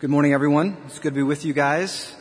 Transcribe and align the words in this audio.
Good 0.00 0.08
morning, 0.08 0.32
everyone. 0.32 0.78
It's 0.86 0.98
good 0.98 1.10
to 1.10 1.16
be 1.16 1.22
with 1.22 1.44
you 1.44 1.52
guys. 1.52 2.14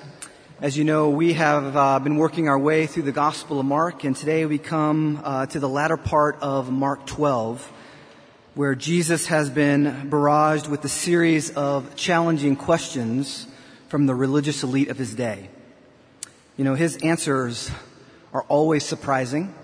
As 0.60 0.78
you 0.78 0.84
know, 0.84 1.12
we 1.12 1.32
have 1.36 1.78
uh, 1.78 2.00
been 2.00 2.18
working 2.18 2.50
our 2.50 2.60
way 2.60 2.88
through 2.88 3.04
the 3.04 3.14
Gospel 3.14 3.58
of 3.58 3.66
Mark, 3.66 4.04
and 4.04 4.14
today 4.14 4.46
we 4.46 4.58
come 4.58 5.22
uh, 5.24 5.46
to 5.46 5.62
the 5.62 5.70
latter 5.70 5.96
part 5.96 6.36
of 6.42 6.70
Mark 6.70 7.06
12, 7.06 7.66
where 8.54 8.76
Jesus 8.76 9.28
has 9.28 9.50
been 9.50 10.10
barraged 10.10 10.68
with 10.68 10.84
a 10.84 10.90
series 10.90 11.52
of 11.52 11.96
challenging 11.96 12.58
questions 12.58 13.48
from 13.88 14.08
the 14.08 14.14
religious 14.14 14.62
elite 14.62 14.90
of 14.90 14.98
his 14.98 15.16
day. 15.16 15.50
You 16.58 16.66
know, 16.66 16.76
his 16.76 16.98
answers 16.98 17.72
are 18.34 18.44
always 18.50 18.84
surprising, 18.84 19.56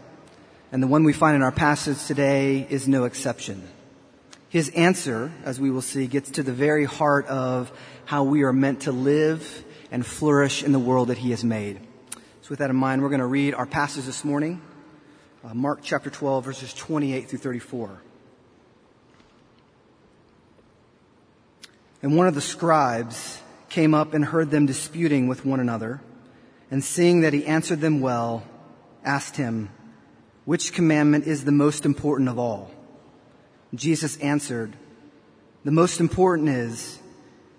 and 0.71 0.81
the 0.81 0.87
one 0.87 1.03
we 1.03 1.11
find 1.11 1.35
in 1.35 1.41
our 1.41 1.51
passage 1.51 2.01
today 2.05 2.65
is 2.69 2.87
no 2.87 3.03
exception. 3.03 3.67
His 4.55 4.69
answer, 4.69 5.33
as 5.43 5.59
we 5.59 5.69
will 5.69 5.81
see, 5.81 6.07
gets 6.07 6.31
to 6.31 6.41
the 6.41 6.53
very 6.53 6.85
heart 6.85 7.27
of 7.27 7.77
how 8.05 8.23
we 8.23 8.43
are 8.43 8.53
meant 8.53 8.83
to 8.83 8.93
live 8.93 9.65
and 9.91 10.05
flourish 10.05 10.63
in 10.63 10.71
the 10.71 10.79
world 10.79 11.09
that 11.09 11.17
He 11.17 11.31
has 11.31 11.43
made. 11.43 11.81
So 12.41 12.51
with 12.51 12.59
that 12.59 12.69
in 12.69 12.77
mind, 12.77 13.01
we're 13.01 13.09
going 13.09 13.19
to 13.19 13.25
read 13.25 13.53
our 13.53 13.65
passage 13.65 14.05
this 14.05 14.23
morning, 14.23 14.61
uh, 15.43 15.53
Mark 15.53 15.79
chapter 15.83 16.09
12, 16.09 16.45
verses 16.45 16.73
28 16.73 17.27
through 17.27 17.39
34. 17.39 18.01
And 22.01 22.15
one 22.15 22.27
of 22.27 22.33
the 22.33 22.39
scribes 22.39 23.41
came 23.67 23.93
up 23.93 24.13
and 24.13 24.23
heard 24.23 24.51
them 24.51 24.65
disputing 24.65 25.27
with 25.27 25.45
one 25.45 25.59
another, 25.59 25.99
and 26.71 26.81
seeing 26.81 27.19
that 27.23 27.33
he 27.33 27.45
answered 27.45 27.81
them 27.81 27.99
well, 27.99 28.45
asked 29.03 29.35
him, 29.35 29.67
Which 30.45 30.71
commandment 30.71 31.27
is 31.27 31.43
the 31.43 31.51
most 31.51 31.85
important 31.85 32.29
of 32.29 32.39
all? 32.39 32.71
Jesus 33.75 34.17
answered, 34.17 34.75
The 35.63 35.71
most 35.71 35.99
important 35.99 36.49
is, 36.49 36.99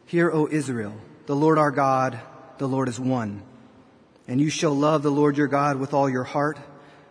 Hear, 0.07 0.31
O 0.31 0.49
Israel, 0.49 0.95
the 1.27 1.37
Lord 1.37 1.59
our 1.59 1.71
God, 1.71 2.21
the 2.59 2.69
Lord 2.69 2.89
is 2.89 2.99
one. 2.99 3.43
And 4.29 4.41
you 4.41 4.51
shall 4.51 4.75
love 4.75 5.03
the 5.03 5.11
Lord 5.11 5.37
your 5.37 5.47
God 5.49 5.79
with 5.79 5.95
all 5.95 6.09
your 6.09 6.25
heart, 6.25 6.59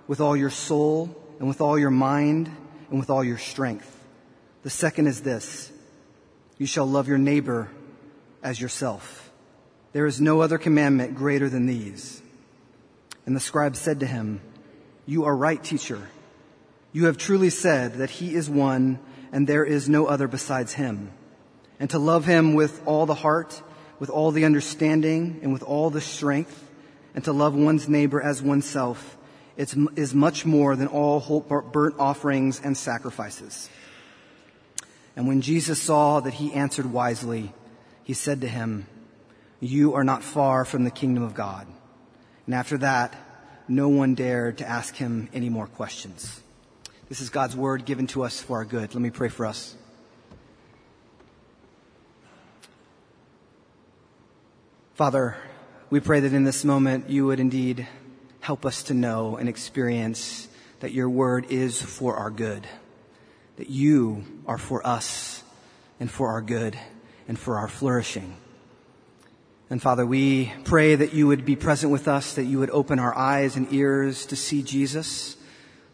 with 0.07 0.21
all 0.21 0.35
your 0.35 0.49
soul, 0.49 1.15
and 1.39 1.47
with 1.47 1.61
all 1.61 1.77
your 1.77 1.91
mind, 1.91 2.49
and 2.89 2.99
with 2.99 3.09
all 3.09 3.23
your 3.23 3.37
strength. 3.37 3.91
The 4.63 4.69
second 4.69 5.07
is 5.07 5.21
this, 5.21 5.71
you 6.57 6.65
shall 6.65 6.85
love 6.85 7.07
your 7.07 7.17
neighbor 7.17 7.69
as 8.41 8.59
yourself. 8.59 9.31
There 9.91 10.05
is 10.05 10.19
no 10.19 10.41
other 10.41 10.57
commandment 10.57 11.15
greater 11.15 11.49
than 11.49 11.65
these. 11.65 12.21
And 13.25 13.35
the 13.35 13.39
scribe 13.39 13.75
said 13.75 13.99
to 14.01 14.05
him, 14.05 14.41
You 15.05 15.25
are 15.25 15.35
right, 15.35 15.61
teacher. 15.63 16.09
You 16.95 17.07
have 17.07 17.17
truly 17.17 17.49
said 17.49 17.95
that 17.95 18.09
he 18.09 18.35
is 18.35 18.49
one 18.49 18.99
and 19.33 19.45
there 19.45 19.65
is 19.65 19.89
no 19.89 20.05
other 20.05 20.29
besides 20.29 20.71
him. 20.71 21.11
And 21.77 21.89
to 21.89 21.99
love 21.99 22.23
him 22.23 22.53
with 22.53 22.81
all 22.85 23.05
the 23.05 23.13
heart, 23.13 23.61
with 23.99 24.09
all 24.09 24.31
the 24.31 24.45
understanding, 24.45 25.41
and 25.43 25.51
with 25.51 25.61
all 25.61 25.89
the 25.89 25.99
strength, 25.99 26.57
and 27.13 27.21
to 27.25 27.33
love 27.33 27.53
one's 27.53 27.89
neighbor 27.89 28.21
as 28.21 28.41
oneself 28.41 29.17
is 29.57 30.13
much 30.15 30.45
more 30.45 30.77
than 30.77 30.87
all 30.87 31.41
burnt 31.73 31.95
offerings 31.99 32.61
and 32.63 32.77
sacrifices. 32.77 33.69
And 35.17 35.27
when 35.27 35.41
Jesus 35.41 35.81
saw 35.81 36.21
that 36.21 36.35
he 36.35 36.53
answered 36.53 36.85
wisely, 36.85 37.51
he 38.05 38.13
said 38.13 38.39
to 38.39 38.47
him, 38.47 38.87
You 39.59 39.95
are 39.95 40.05
not 40.05 40.23
far 40.23 40.63
from 40.63 40.85
the 40.85 40.91
kingdom 40.91 41.23
of 41.23 41.33
God. 41.33 41.67
And 42.45 42.55
after 42.55 42.77
that, 42.77 43.13
no 43.67 43.89
one 43.89 44.15
dared 44.15 44.59
to 44.59 44.65
ask 44.65 44.95
him 44.95 45.27
any 45.33 45.49
more 45.49 45.67
questions. 45.67 46.39
This 47.07 47.21
is 47.21 47.29
God's 47.29 47.55
word 47.55 47.85
given 47.85 48.07
to 48.07 48.23
us 48.23 48.41
for 48.41 48.57
our 48.57 48.65
good. 48.65 48.95
Let 48.95 49.01
me 49.01 49.11
pray 49.11 49.29
for 49.29 49.45
us. 49.45 49.75
Father, 54.95 55.37
we 55.91 55.99
pray 55.99 56.21
that 56.21 56.33
in 56.33 56.45
this 56.45 56.65
moment 56.65 57.07
you 57.07 57.27
would 57.27 57.39
indeed 57.39 57.87
help 58.39 58.65
us 58.65 58.81
to 58.83 58.95
know 58.95 59.37
and 59.37 59.47
experience 59.47 60.47
that 60.79 60.93
your 60.93 61.07
word 61.07 61.45
is 61.51 61.79
for 61.79 62.15
our 62.15 62.31
good, 62.31 62.65
that 63.57 63.69
you 63.69 64.23
are 64.47 64.57
for 64.57 64.85
us 64.85 65.43
and 65.99 66.09
for 66.09 66.29
our 66.29 66.41
good 66.41 66.75
and 67.27 67.37
for 67.37 67.59
our 67.59 67.67
flourishing. 67.67 68.35
And 69.69 69.79
Father, 69.79 70.07
we 70.07 70.51
pray 70.63 70.95
that 70.95 71.13
you 71.13 71.27
would 71.27 71.45
be 71.45 71.55
present 71.55 71.91
with 71.91 72.07
us, 72.07 72.33
that 72.33 72.45
you 72.45 72.57
would 72.57 72.71
open 72.71 72.97
our 72.97 73.15
eyes 73.15 73.55
and 73.57 73.71
ears 73.71 74.25
to 74.27 74.35
see 74.35 74.63
Jesus 74.63 75.37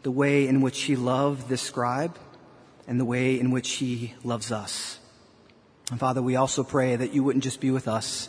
the 0.02 0.10
way 0.10 0.46
in 0.48 0.60
which 0.60 0.82
he 0.82 0.96
loved 0.96 1.48
this 1.48 1.62
scribe 1.62 2.18
and 2.86 2.98
the 2.98 3.04
way 3.04 3.38
in 3.38 3.50
which 3.50 3.72
he 3.72 4.14
loves 4.24 4.50
us. 4.50 4.98
And 5.90 5.98
Father, 6.00 6.22
we 6.22 6.36
also 6.36 6.64
pray 6.64 6.96
that 6.96 7.12
you 7.12 7.22
wouldn't 7.22 7.44
just 7.44 7.60
be 7.60 7.70
with 7.70 7.88
us, 7.88 8.28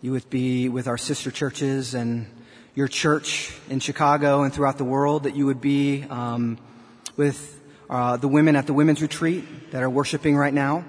you 0.00 0.12
would 0.12 0.28
be 0.30 0.68
with 0.68 0.86
our 0.86 0.98
sister 0.98 1.30
churches 1.30 1.94
and 1.94 2.26
your 2.74 2.88
church 2.88 3.52
in 3.68 3.80
Chicago 3.80 4.42
and 4.42 4.52
throughout 4.52 4.78
the 4.78 4.84
world, 4.84 5.24
that 5.24 5.34
you 5.34 5.46
would 5.46 5.60
be 5.60 6.04
um, 6.04 6.58
with 7.16 7.60
uh, 7.90 8.16
the 8.16 8.28
women 8.28 8.54
at 8.54 8.66
the 8.66 8.74
women's 8.74 9.02
retreat 9.02 9.70
that 9.72 9.82
are 9.82 9.90
worshiping 9.90 10.36
right 10.36 10.54
now. 10.54 10.84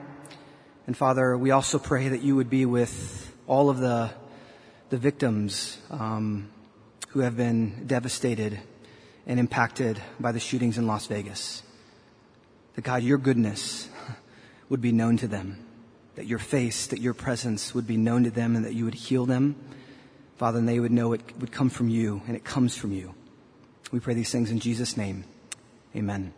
And 0.86 0.96
Father, 0.96 1.38
we 1.38 1.52
also 1.52 1.80
pray 1.80 2.10
that 2.10 2.22
you 2.22 2.36
would 2.36 2.50
be 2.50 2.66
with 2.66 3.34
all 3.48 3.70
of 3.70 3.80
the 3.80 4.12
the 4.90 4.98
victims 4.98 5.78
um, 5.92 6.50
who 7.10 7.20
have 7.20 7.38
been 7.38 7.86
devastated 7.86 8.60
and 9.30 9.40
impacted 9.40 10.02
by 10.20 10.32
the 10.32 10.40
shootings 10.40 10.80
in 10.80 10.88
Las 10.88 11.06
Vegas. 11.06 11.62
That 12.74 12.82
God, 12.82 13.04
your 13.04 13.20
goodness 13.20 13.88
would 14.70 14.82
be 14.82 14.92
known 14.92 15.18
to 15.18 15.28
them, 15.28 15.64
that 16.16 16.26
your 16.26 16.40
face, 16.40 16.88
that 16.88 17.00
your 17.00 17.14
presence 17.14 17.76
would 17.76 17.86
be 17.86 17.96
known 17.96 18.24
to 18.24 18.32
them, 18.32 18.56
and 18.56 18.66
that 18.66 18.74
you 18.74 18.86
would 18.86 18.96
heal 18.96 19.28
them. 19.28 19.56
Father, 20.38 20.58
and 20.58 20.68
they 20.68 20.80
would 20.80 20.92
know 20.92 21.14
it 21.14 21.22
would 21.38 21.52
come 21.52 21.70
from 21.70 21.90
you, 21.90 22.24
and 22.26 22.36
it 22.36 22.44
comes 22.44 22.76
from 22.76 22.92
you. 22.92 23.14
We 23.92 24.00
pray 24.00 24.16
these 24.16 24.32
things 24.32 24.50
in 24.50 24.60
Jesus' 24.60 24.98
name. 24.98 25.26
Amen. 25.96 26.34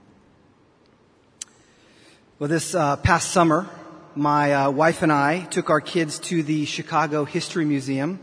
Well, 2.39 2.49
this 2.49 2.75
uh, 2.75 2.97
past 2.97 3.31
summer, 3.31 3.69
my 4.15 4.53
uh, 4.53 4.69
wife 4.69 5.01
and 5.01 5.13
I 5.13 5.45
took 5.45 5.69
our 5.69 5.79
kids 5.79 6.19
to 6.19 6.43
the 6.43 6.65
Chicago 6.65 7.23
History 7.23 7.63
Museum 7.63 8.19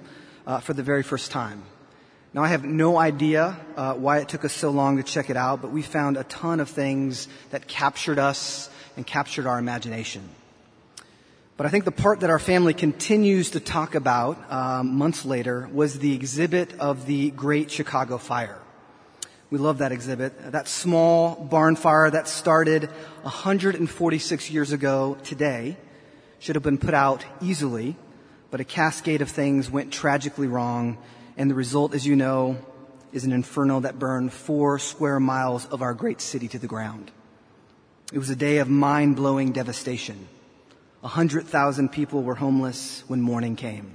uh, 0.47 0.61
for 0.61 0.75
the 0.75 0.83
very 0.83 1.03
first 1.03 1.31
time. 1.31 1.63
Now, 2.35 2.43
I 2.43 2.49
have 2.49 2.63
no 2.63 2.99
idea 2.99 3.57
uh, 3.75 3.95
why 3.95 4.19
it 4.19 4.29
took 4.29 4.45
us 4.45 4.53
so 4.53 4.69
long 4.69 4.99
to 4.99 5.03
check 5.03 5.31
it 5.31 5.37
out, 5.37 5.63
but 5.63 5.71
we 5.71 5.81
found 5.81 6.19
a 6.19 6.25
ton 6.25 6.61
of 6.61 6.69
things 6.69 7.27
that 7.51 7.67
captured 7.67 8.19
us 8.19 8.69
and 8.99 9.07
captured 9.07 9.47
our 9.47 9.59
imagination. 9.59 10.29
But 11.57 11.67
I 11.67 11.71
think 11.71 11.87
the 11.87 11.91
part 11.91 12.21
that 12.21 12.29
our 12.29 12.39
family 12.39 12.75
continues 12.75 13.51
to 13.53 13.61
talk 13.61 13.95
about 13.95 14.39
um, 14.53 14.95
months 14.99 15.25
later 15.25 15.71
was 15.73 16.01
the 16.01 16.15
exhibit 16.15 16.79
of 16.79 17.07
the 17.07 17.31
Great 17.31 17.71
Chicago 17.71 18.19
Fire. 18.19 18.59
We 19.51 19.57
love 19.57 19.79
that 19.79 19.91
exhibit. 19.91 20.53
That 20.53 20.69
small 20.69 21.35
barn 21.35 21.77
fire 21.77 22.11
that 22.11 22.29
started 22.29 22.91
146 23.23 24.51
years 24.51 24.73
ago 24.73 25.17
today 25.25 25.79
should 26.41 26.57
have 26.57 26.63
been 26.63 26.77
put 26.77 26.93
out 26.93 27.25
easily, 27.41 27.97
but 28.51 28.61
a 28.61 28.65
cascade 28.65 29.23
of 29.23 29.31
things 29.31 29.71
went 29.71 29.95
tragically 29.95 30.47
wrong 30.47 30.99
and 31.39 31.49
the 31.49 31.55
result, 31.55 31.95
as 31.95 32.05
you 32.05 32.17
know, 32.17 32.59
is 33.13 33.25
an 33.25 33.33
inferno 33.33 33.81
that 33.81 33.99
burned 33.99 34.33
four 34.33 34.79
square 34.81 35.21
miles 35.21 35.65
of 35.67 35.81
our 35.81 35.95
great 35.95 36.21
city 36.21 36.49
to 36.49 36.59
the 36.59 36.67
ground. 36.67 37.13
It 38.13 38.19
was 38.19 38.29
a 38.29 38.37
day 38.37 38.59
of 38.59 38.69
mind 38.69 39.17
blowing 39.17 39.53
devastation. 39.53 40.29
A 41.05 41.09
hundred 41.09 41.47
thousand 41.47 41.91
people 41.91 42.25
were 42.25 42.35
homeless 42.35 43.05
when 43.07 43.21
morning 43.21 43.55
came. 43.55 43.95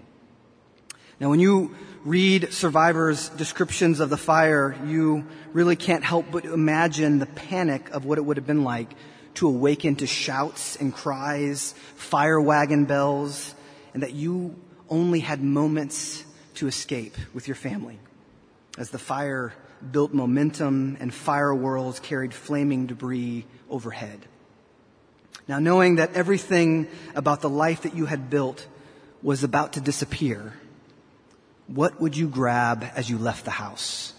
Now, 1.20 1.30
when 1.30 1.42
you 1.42 1.76
read 2.06 2.54
survivors' 2.54 3.28
descriptions 3.30 4.00
of 4.00 4.10
the 4.10 4.18
fire, 4.18 4.76
you 4.86 5.28
really 5.52 5.76
can't 5.76 6.04
help 6.04 6.28
but 6.32 6.46
imagine 6.46 7.20
the 7.20 7.26
panic 7.26 7.90
of 7.92 8.06
what 8.06 8.18
it 8.18 8.22
would 8.22 8.38
have 8.38 8.48
been 8.48 8.64
like 8.64 8.94
to 9.36 9.48
awaken 9.48 9.98
to 9.98 10.08
shouts 10.08 10.78
and 10.78 10.94
cries, 10.94 11.74
fire 11.96 12.40
wagon 12.40 12.86
bells, 12.86 13.54
and 13.94 14.02
that 14.02 14.14
you 14.14 14.56
only 14.90 15.20
had 15.20 15.44
moments 15.44 16.24
to 16.56 16.68
escape 16.68 17.16
with 17.34 17.48
your 17.48 17.56
family 17.56 18.00
as 18.78 18.90
the 18.90 19.00
fire 19.00 19.54
built 19.92 20.14
momentum 20.14 20.98
and 21.00 21.14
fire 21.14 21.54
whirls 21.54 22.00
carried 22.00 22.34
flaming 22.34 22.88
debris 22.88 23.46
overhead. 23.70 24.20
Now, 25.48 25.60
knowing 25.60 25.96
that 25.96 26.14
everything 26.14 26.88
about 27.16 27.42
the 27.42 27.50
life 27.50 27.82
that 27.82 27.96
you 27.96 28.06
had 28.06 28.30
built 28.30 28.66
was 29.22 29.44
about 29.44 29.74
to 29.74 29.82
disappear, 29.82 30.54
what 31.68 32.00
would 32.00 32.16
you 32.16 32.28
grab 32.28 32.86
as 32.96 33.10
you 33.10 33.18
left 33.18 33.46
the 33.46 33.52
house? 33.52 34.14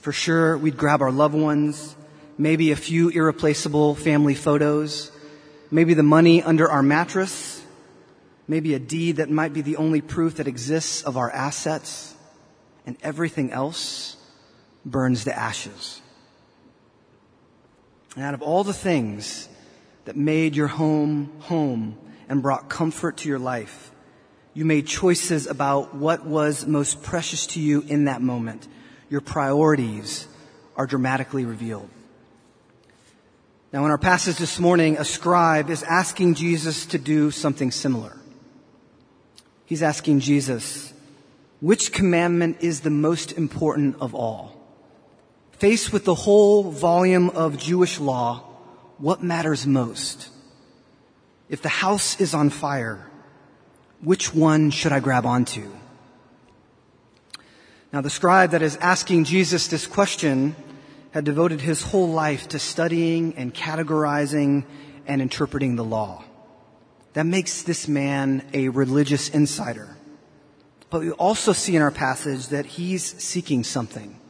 For 0.00 0.12
sure, 0.12 0.56
we'd 0.56 0.76
grab 0.76 1.00
our 1.00 1.10
loved 1.10 1.34
ones, 1.34 1.96
maybe 2.36 2.70
a 2.70 2.76
few 2.76 3.08
irreplaceable 3.08 3.94
family 3.94 4.34
photos, 4.34 5.10
maybe 5.70 5.94
the 5.94 6.02
money 6.02 6.42
under 6.42 6.70
our 6.70 6.82
mattress, 6.82 7.53
maybe 8.46 8.74
a 8.74 8.78
deed 8.78 9.16
that 9.16 9.30
might 9.30 9.52
be 9.52 9.60
the 9.60 9.76
only 9.76 10.00
proof 10.00 10.36
that 10.36 10.48
exists 10.48 11.02
of 11.02 11.16
our 11.16 11.30
assets, 11.30 12.14
and 12.86 12.96
everything 13.02 13.50
else 13.50 14.16
burns 14.84 15.24
to 15.24 15.36
ashes. 15.36 16.00
And 18.16 18.24
out 18.24 18.34
of 18.34 18.42
all 18.42 18.64
the 18.64 18.72
things 18.72 19.48
that 20.04 20.16
made 20.16 20.54
your 20.54 20.68
home 20.68 21.32
home 21.40 21.98
and 22.28 22.42
brought 22.42 22.68
comfort 22.68 23.18
to 23.18 23.28
your 23.28 23.38
life. 23.38 23.90
You 24.52 24.64
made 24.64 24.86
choices 24.86 25.46
about 25.46 25.94
what 25.94 26.24
was 26.24 26.66
most 26.66 27.02
precious 27.02 27.46
to 27.48 27.60
you 27.60 27.82
in 27.82 28.04
that 28.04 28.22
moment. 28.22 28.68
Your 29.10 29.20
priorities 29.20 30.28
are 30.76 30.86
dramatically 30.86 31.44
revealed. 31.44 31.88
Now 33.72 33.84
in 33.84 33.90
our 33.90 33.98
passage 33.98 34.36
this 34.36 34.60
morning, 34.60 34.98
a 34.98 35.04
scribe 35.04 35.70
is 35.70 35.82
asking 35.82 36.34
Jesus 36.34 36.86
to 36.86 36.98
do 36.98 37.30
something 37.30 37.70
similar. 37.70 38.16
He's 39.74 39.82
asking 39.82 40.20
Jesus, 40.20 40.92
which 41.60 41.90
commandment 41.90 42.58
is 42.60 42.82
the 42.82 42.90
most 42.90 43.32
important 43.32 43.96
of 44.00 44.14
all? 44.14 44.54
Faced 45.50 45.92
with 45.92 46.04
the 46.04 46.14
whole 46.14 46.70
volume 46.70 47.28
of 47.30 47.58
Jewish 47.58 47.98
law, 47.98 48.44
what 48.98 49.24
matters 49.24 49.66
most? 49.66 50.28
If 51.48 51.60
the 51.60 51.68
house 51.68 52.20
is 52.20 52.34
on 52.34 52.50
fire, 52.50 53.04
which 54.00 54.32
one 54.32 54.70
should 54.70 54.92
I 54.92 55.00
grab 55.00 55.26
onto? 55.26 55.68
Now 57.92 58.00
the 58.00 58.10
scribe 58.10 58.52
that 58.52 58.62
is 58.62 58.76
asking 58.76 59.24
Jesus 59.24 59.66
this 59.66 59.88
question 59.88 60.54
had 61.10 61.24
devoted 61.24 61.60
his 61.60 61.82
whole 61.82 62.10
life 62.10 62.46
to 62.50 62.60
studying 62.60 63.34
and 63.34 63.52
categorizing 63.52 64.66
and 65.04 65.20
interpreting 65.20 65.74
the 65.74 65.84
law. 65.84 66.22
That 67.14 67.26
makes 67.26 67.62
this 67.62 67.88
man 67.88 68.48
a 68.52 68.68
religious 68.68 69.28
insider. 69.28 69.96
But 70.90 71.00
we 71.00 71.10
also 71.12 71.52
see 71.52 71.74
in 71.74 71.82
our 71.82 71.90
passage 71.90 72.48
that 72.48 72.66
he's 72.66 73.02
seeking 73.02 73.64
something. 73.64 74.20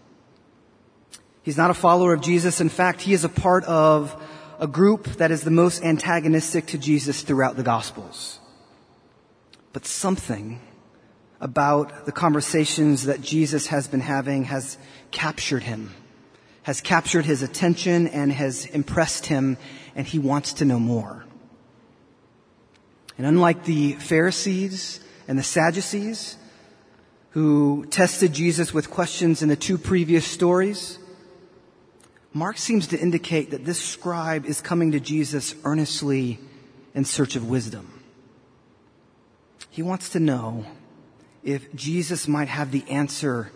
He's 1.42 1.56
not 1.58 1.70
a 1.70 1.74
follower 1.74 2.14
of 2.14 2.22
Jesus. 2.22 2.60
In 2.60 2.70
fact, 2.70 3.02
he 3.02 3.12
is 3.12 3.24
a 3.24 3.28
part 3.28 3.64
of 3.64 4.22
a 4.58 4.66
group 4.66 5.04
that 5.16 5.30
is 5.30 5.42
the 5.42 5.50
most 5.50 5.82
antagonistic 5.82 6.66
to 6.66 6.78
Jesus 6.78 7.22
throughout 7.22 7.56
the 7.56 7.62
Gospels. 7.62 8.38
But 9.72 9.84
something 9.84 10.60
about 11.40 12.06
the 12.06 12.12
conversations 12.12 13.04
that 13.04 13.20
Jesus 13.20 13.66
has 13.66 13.88
been 13.88 14.00
having 14.00 14.44
has 14.44 14.78
captured 15.10 15.64
him, 15.64 15.94
has 16.62 16.80
captured 16.80 17.26
his 17.26 17.42
attention 17.42 18.06
and 18.06 18.32
has 18.32 18.64
impressed 18.66 19.26
him, 19.26 19.58
and 19.94 20.06
he 20.06 20.18
wants 20.18 20.54
to 20.54 20.64
know 20.64 20.78
more. 20.78 21.26
And 23.16 23.26
unlike 23.26 23.64
the 23.64 23.92
Pharisees 23.92 25.00
and 25.28 25.38
the 25.38 25.42
Sadducees, 25.42 26.36
who 27.30 27.86
tested 27.86 28.32
Jesus 28.32 28.72
with 28.72 28.90
questions 28.90 29.42
in 29.42 29.48
the 29.48 29.56
two 29.56 29.78
previous 29.78 30.26
stories, 30.26 30.98
Mark 32.32 32.58
seems 32.58 32.88
to 32.88 32.98
indicate 32.98 33.50
that 33.50 33.64
this 33.64 33.80
scribe 33.80 34.46
is 34.46 34.60
coming 34.60 34.92
to 34.92 35.00
Jesus 35.00 35.54
earnestly 35.64 36.40
in 36.94 37.04
search 37.04 37.36
of 37.36 37.48
wisdom. 37.48 38.02
He 39.70 39.82
wants 39.82 40.10
to 40.10 40.20
know 40.20 40.64
if 41.42 41.72
Jesus 41.74 42.26
might 42.26 42.48
have 42.48 42.70
the 42.70 42.84
answer 42.88 43.50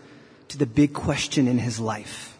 to 0.49 0.57
the 0.57 0.65
big 0.65 0.93
question 0.93 1.47
in 1.47 1.57
his 1.57 1.79
life. 1.79 2.37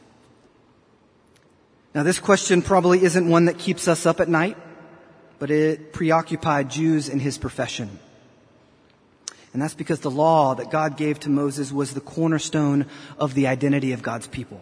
Now 1.96 2.04
this 2.04 2.20
question 2.20 2.62
probably 2.62 3.04
isn't 3.04 3.30
one 3.30 3.46
that 3.46 3.58
keeps 3.58 3.88
us 3.88 4.06
up 4.06 4.20
at 4.20 4.30
night 4.30 4.58
but 5.40 5.50
it 5.50 5.94
preoccupied 5.94 6.70
Jews 6.70 7.10
in 7.10 7.20
his 7.20 7.38
profession. 7.38 7.98
And 9.54 9.62
that's 9.62 9.74
because 9.74 10.02
the 10.02 10.12
law 10.12 10.54
that 10.56 10.70
God 10.70 10.96
gave 10.96 11.20
to 11.22 11.30
Moses 11.30 11.72
was 11.72 11.94
the 11.94 12.02
cornerstone 12.02 12.86
of 13.18 13.34
the 13.34 13.48
identity 13.48 13.94
of 13.94 14.04
God's 14.04 14.28
people. 14.28 14.62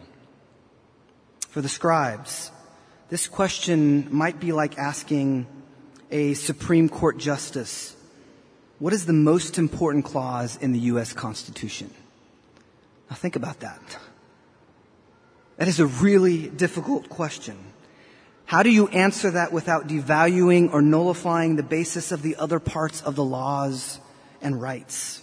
For 1.50 1.62
the 1.62 1.70
scribes, 1.70 2.52
this 3.10 3.28
question 3.28 4.08
might 4.12 4.40
be 4.40 4.52
like 4.54 4.78
asking 4.78 5.48
a 6.12 6.36
Supreme 6.36 6.88
Court 6.88 7.18
justice, 7.18 7.96
what 8.80 8.94
is 8.94 9.06
the 9.06 9.14
most 9.14 9.58
important 9.58 10.06
clause 10.06 10.56
in 10.58 10.72
the 10.72 10.80
U.S. 10.92 11.12
Constitution? 11.12 11.90
Now 13.10 13.16
think 13.16 13.36
about 13.36 13.60
that. 13.62 13.82
That 15.58 15.68
is 15.68 15.80
a 15.80 15.88
really 15.88 16.48
difficult 16.48 17.10
question. 17.10 17.58
How 18.48 18.64
do 18.64 18.70
you 18.70 18.88
answer 18.88 19.32
that 19.32 19.52
without 19.52 19.90
devaluing 19.90 20.72
or 20.72 20.82
nullifying 20.82 21.58
the 21.58 21.64
basis 21.64 22.14
of 22.14 22.22
the 22.22 22.38
other 22.38 22.62
parts 22.62 23.02
of 23.02 23.18
the 23.18 23.24
laws 23.24 24.00
and 24.42 24.62
rights? 24.62 25.22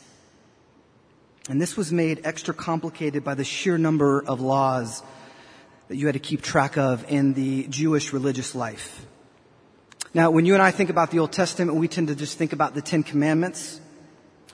And 1.48 1.58
this 1.58 1.74
was 1.74 1.90
made 1.90 2.20
extra 2.24 2.52
complicated 2.52 3.24
by 3.24 3.34
the 3.34 3.42
sheer 3.42 3.78
number 3.78 4.22
of 4.22 4.42
laws 4.42 5.02
that 5.88 5.96
you 5.96 6.04
had 6.04 6.12
to 6.12 6.18
keep 6.18 6.42
track 6.42 6.76
of 6.76 7.10
in 7.10 7.32
the 7.32 7.66
Jewish 7.68 8.12
religious 8.12 8.54
life. 8.54 9.06
Now, 10.12 10.30
when 10.30 10.44
you 10.44 10.52
and 10.52 10.62
I 10.62 10.70
think 10.70 10.90
about 10.90 11.10
the 11.10 11.20
Old 11.20 11.32
Testament, 11.32 11.78
we 11.78 11.88
tend 11.88 12.08
to 12.08 12.14
just 12.14 12.36
think 12.36 12.52
about 12.52 12.74
the 12.74 12.82
Ten 12.82 13.02
Commandments. 13.02 13.80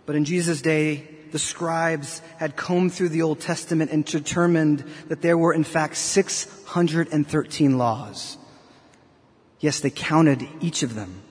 But 0.07 0.15
in 0.15 0.25
Jesus' 0.25 0.63
day, 0.63 1.09
the 1.33 1.41
scribes 1.41 2.23
had 2.39 2.55
combed 2.55 2.95
through 2.95 3.09
the 3.09 3.23
Old 3.23 3.41
Testament 3.41 3.91
and 3.91 4.05
determined 4.05 4.85
that 5.09 5.23
there 5.23 5.37
were 5.37 5.53
in 5.53 5.65
fact 5.65 5.97
613 5.97 7.77
laws. 7.77 8.37
Yes, 9.61 9.81
they 9.81 9.91
counted 9.91 10.49
each 10.61 10.83
of 10.83 10.95
them. 10.95 11.23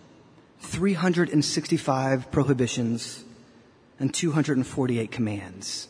365 0.59 2.31
prohibitions 2.31 3.23
and 3.99 4.13
248 4.13 5.11
commands. 5.11 5.87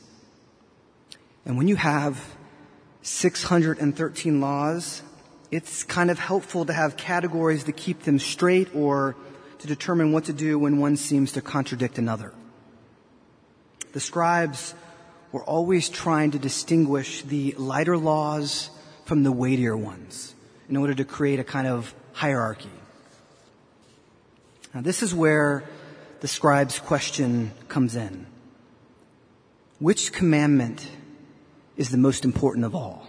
And 1.45 1.57
when 1.57 1.67
you 1.67 1.75
have 1.75 2.35
613 3.01 4.41
laws, 4.41 5.01
it's 5.51 5.83
kind 5.83 6.11
of 6.11 6.19
helpful 6.19 6.65
to 6.65 6.73
have 6.73 6.95
categories 6.95 7.63
to 7.65 7.71
keep 7.71 8.03
them 8.03 8.19
straight 8.19 8.73
or 8.73 9.15
to 9.59 9.67
determine 9.67 10.11
what 10.11 10.25
to 10.25 10.33
do 10.33 10.57
when 10.57 10.77
one 10.77 10.95
seems 10.95 11.33
to 11.33 11.41
contradict 11.41 11.97
another. 11.97 12.33
The 13.91 13.99
scribes 13.99 14.75
were 15.31 15.43
always 15.43 15.89
trying 15.89 16.31
to 16.31 16.39
distinguish 16.39 17.23
the 17.23 17.53
lighter 17.57 17.97
laws 17.97 18.69
from 19.05 19.23
the 19.23 19.31
weightier 19.31 19.75
ones 19.75 20.35
in 20.69 20.77
order 20.77 20.93
to 20.93 21.03
create 21.03 21.39
a 21.39 21.43
kind 21.43 21.67
of 21.67 21.93
hierarchy. 22.19 22.69
Now 24.73 24.81
this 24.81 25.01
is 25.01 25.15
where 25.15 25.63
the 26.19 26.27
scribe's 26.27 26.77
question 26.77 27.51
comes 27.69 27.95
in. 27.95 28.25
Which 29.79 30.11
commandment 30.11 30.85
is 31.77 31.91
the 31.91 31.97
most 31.97 32.25
important 32.25 32.65
of 32.65 32.75
all? 32.75 33.07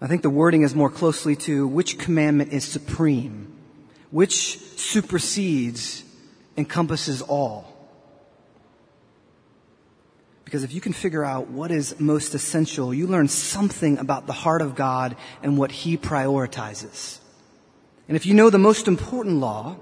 I 0.00 0.06
think 0.06 0.22
the 0.22 0.30
wording 0.30 0.62
is 0.62 0.74
more 0.74 0.88
closely 0.88 1.36
to 1.44 1.68
which 1.68 1.98
commandment 1.98 2.54
is 2.54 2.64
supreme, 2.64 3.52
which 4.10 4.58
supersedes, 4.78 6.04
encompasses 6.56 7.20
all. 7.20 7.70
Because 10.46 10.64
if 10.64 10.72
you 10.72 10.80
can 10.80 10.94
figure 10.94 11.22
out 11.22 11.48
what 11.48 11.70
is 11.70 12.00
most 12.00 12.34
essential, 12.34 12.94
you 12.94 13.06
learn 13.06 13.28
something 13.28 13.98
about 13.98 14.26
the 14.26 14.32
heart 14.32 14.62
of 14.62 14.74
God 14.74 15.16
and 15.42 15.58
what 15.58 15.70
He 15.70 15.98
prioritizes. 15.98 17.18
And 18.08 18.16
if 18.16 18.26
you 18.26 18.34
know 18.34 18.50
the 18.50 18.58
most 18.58 18.88
important 18.88 19.36
law, 19.36 19.76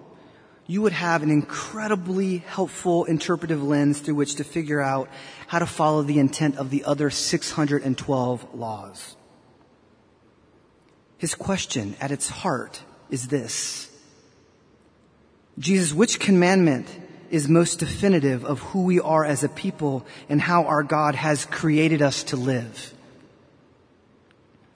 you 0.66 0.81
would 0.83 0.93
have 0.93 1.23
an 1.23 1.31
incredibly 1.31 2.38
helpful 2.38 3.04
interpretive 3.04 3.62
lens 3.62 4.00
through 4.00 4.14
which 4.14 4.37
to 4.37 4.45
figure 4.45 4.81
out 4.81 5.11
how 5.47 5.59
to 5.59 5.66
follow 5.66 6.02
the 6.02 6.19
intent 6.19 6.57
of 6.57 6.71
the 6.71 6.85
other 6.85 7.11
612 7.11 8.54
laws. 8.54 9.16
His 11.19 11.35
question 11.35 11.97
at 12.00 12.11
its 12.11 12.28
heart 12.28 12.83
is 13.11 13.28
this. 13.28 13.90
Jesus, 15.59 15.93
which 15.93 16.19
commandment 16.19 16.88
is 17.31 17.49
most 17.49 17.78
definitive 17.78 18.45
of 18.45 18.61
who 18.61 18.85
we 18.85 19.00
are 19.00 19.25
as 19.25 19.45
a 19.45 19.49
people 19.49 20.04
and 20.28 20.40
how 20.40 20.64
our 20.64 20.83
God 20.83 21.14
has 21.14 21.45
created 21.45 22.00
us 22.00 22.25
to 22.25 22.37
live? 22.37 22.95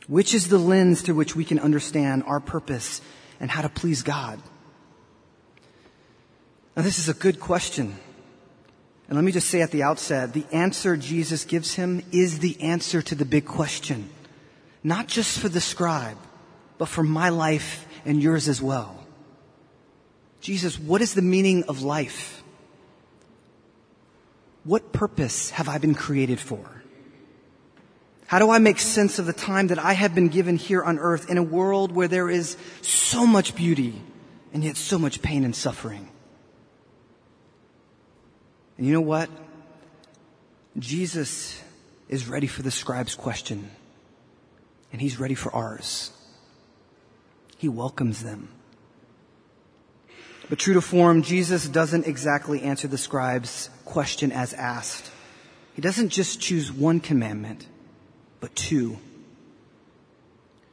Which 0.06 0.34
is 0.34 0.48
the 0.48 0.58
lens 0.58 1.00
through 1.00 1.16
which 1.16 1.34
we 1.34 1.44
can 1.44 1.58
understand 1.58 2.24
our 2.26 2.40
purpose 2.40 3.00
and 3.40 3.50
how 3.50 3.62
to 3.62 3.68
please 3.68 4.02
God? 4.02 4.40
Now, 6.76 6.82
this 6.82 6.98
is 6.98 7.08
a 7.08 7.14
good 7.14 7.40
question. 7.40 7.96
And 9.08 9.16
let 9.16 9.24
me 9.24 9.32
just 9.32 9.48
say 9.48 9.62
at 9.62 9.70
the 9.70 9.82
outset, 9.82 10.32
the 10.32 10.46
answer 10.52 10.96
Jesus 10.96 11.44
gives 11.44 11.74
him 11.74 12.04
is 12.12 12.38
the 12.38 12.60
answer 12.60 13.02
to 13.02 13.14
the 13.14 13.24
big 13.24 13.46
question. 13.46 14.10
Not 14.84 15.08
just 15.08 15.38
for 15.38 15.48
the 15.48 15.60
scribe, 15.60 16.18
but 16.76 16.88
for 16.88 17.02
my 17.02 17.30
life 17.30 17.86
and 18.04 18.22
yours 18.22 18.48
as 18.48 18.62
well. 18.62 19.04
Jesus, 20.40 20.78
what 20.78 21.02
is 21.02 21.14
the 21.14 21.22
meaning 21.22 21.64
of 21.64 21.82
life? 21.82 22.42
What 24.62 24.92
purpose 24.92 25.50
have 25.50 25.68
I 25.68 25.78
been 25.78 25.94
created 25.94 26.38
for? 26.38 26.77
How 28.28 28.38
do 28.38 28.50
I 28.50 28.58
make 28.58 28.78
sense 28.78 29.18
of 29.18 29.24
the 29.24 29.32
time 29.32 29.68
that 29.68 29.78
I 29.78 29.94
have 29.94 30.14
been 30.14 30.28
given 30.28 30.56
here 30.58 30.82
on 30.82 30.98
earth 30.98 31.30
in 31.30 31.38
a 31.38 31.42
world 31.42 31.92
where 31.92 32.08
there 32.08 32.28
is 32.28 32.58
so 32.82 33.26
much 33.26 33.56
beauty 33.56 34.02
and 34.52 34.62
yet 34.62 34.76
so 34.76 34.98
much 34.98 35.22
pain 35.22 35.44
and 35.44 35.56
suffering? 35.56 36.06
And 38.76 38.86
you 38.86 38.92
know 38.92 39.00
what? 39.00 39.30
Jesus 40.78 41.58
is 42.10 42.28
ready 42.28 42.46
for 42.46 42.60
the 42.60 42.70
scribe's 42.70 43.14
question 43.14 43.70
and 44.92 45.00
he's 45.00 45.18
ready 45.18 45.34
for 45.34 45.50
ours. 45.54 46.10
He 47.56 47.70
welcomes 47.70 48.22
them. 48.22 48.50
But 50.50 50.58
true 50.58 50.74
to 50.74 50.82
form, 50.82 51.22
Jesus 51.22 51.66
doesn't 51.66 52.06
exactly 52.06 52.60
answer 52.60 52.88
the 52.88 52.98
scribe's 52.98 53.70
question 53.86 54.32
as 54.32 54.52
asked. 54.52 55.10
He 55.72 55.80
doesn't 55.80 56.10
just 56.10 56.42
choose 56.42 56.70
one 56.70 57.00
commandment, 57.00 57.66
but 58.40 58.54
two. 58.54 58.98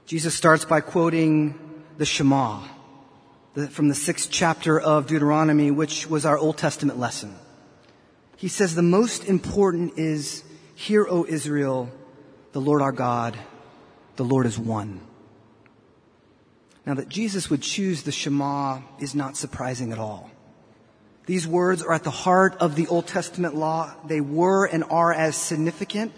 Jesus 0.05 0.35
starts 0.35 0.65
by 0.65 0.81
quoting 0.81 1.57
the 1.97 2.05
Shema 2.05 2.61
from 3.69 3.87
the 3.87 3.95
sixth 3.95 4.29
chapter 4.29 4.79
of 4.79 5.07
Deuteronomy, 5.07 5.71
which 5.71 6.07
was 6.07 6.25
our 6.25 6.37
Old 6.37 6.57
Testament 6.57 6.99
lesson. 6.99 7.35
He 8.37 8.49
says 8.49 8.75
the 8.75 8.81
most 8.81 9.25
important 9.25 9.97
is, 9.97 10.43
Hear, 10.75 11.07
O 11.09 11.25
Israel, 11.25 11.89
the 12.51 12.61
Lord 12.61 12.81
our 12.81 12.91
God, 12.91 13.37
the 14.17 14.25
Lord 14.25 14.45
is 14.45 14.59
one. 14.59 14.99
Now 16.85 16.93
that 16.95 17.09
Jesus 17.09 17.49
would 17.49 17.61
choose 17.61 18.03
the 18.03 18.11
Shema 18.11 18.81
is 18.99 19.15
not 19.15 19.37
surprising 19.37 19.91
at 19.91 19.97
all. 19.97 20.29
These 21.25 21.47
words 21.47 21.81
are 21.81 21.93
at 21.93 22.03
the 22.03 22.11
heart 22.11 22.57
of 22.59 22.75
the 22.75 22.87
Old 22.87 23.07
Testament 23.07 23.55
law. 23.55 23.95
They 24.05 24.21
were 24.21 24.65
and 24.65 24.83
are 24.83 25.11
as 25.11 25.35
significant 25.35 26.13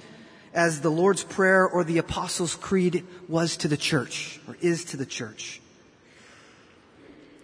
as 0.57 0.81
the 0.81 0.89
Lord's 0.89 1.23
Prayer 1.23 1.67
or 1.67 1.83
the 1.83 1.99
Apostles' 1.99 2.55
Creed 2.55 3.05
was 3.29 3.57
to 3.57 3.67
the 3.67 3.77
church, 3.77 4.39
or 4.47 4.57
is 4.59 4.83
to 4.85 4.97
the 4.97 5.05
church. 5.05 5.61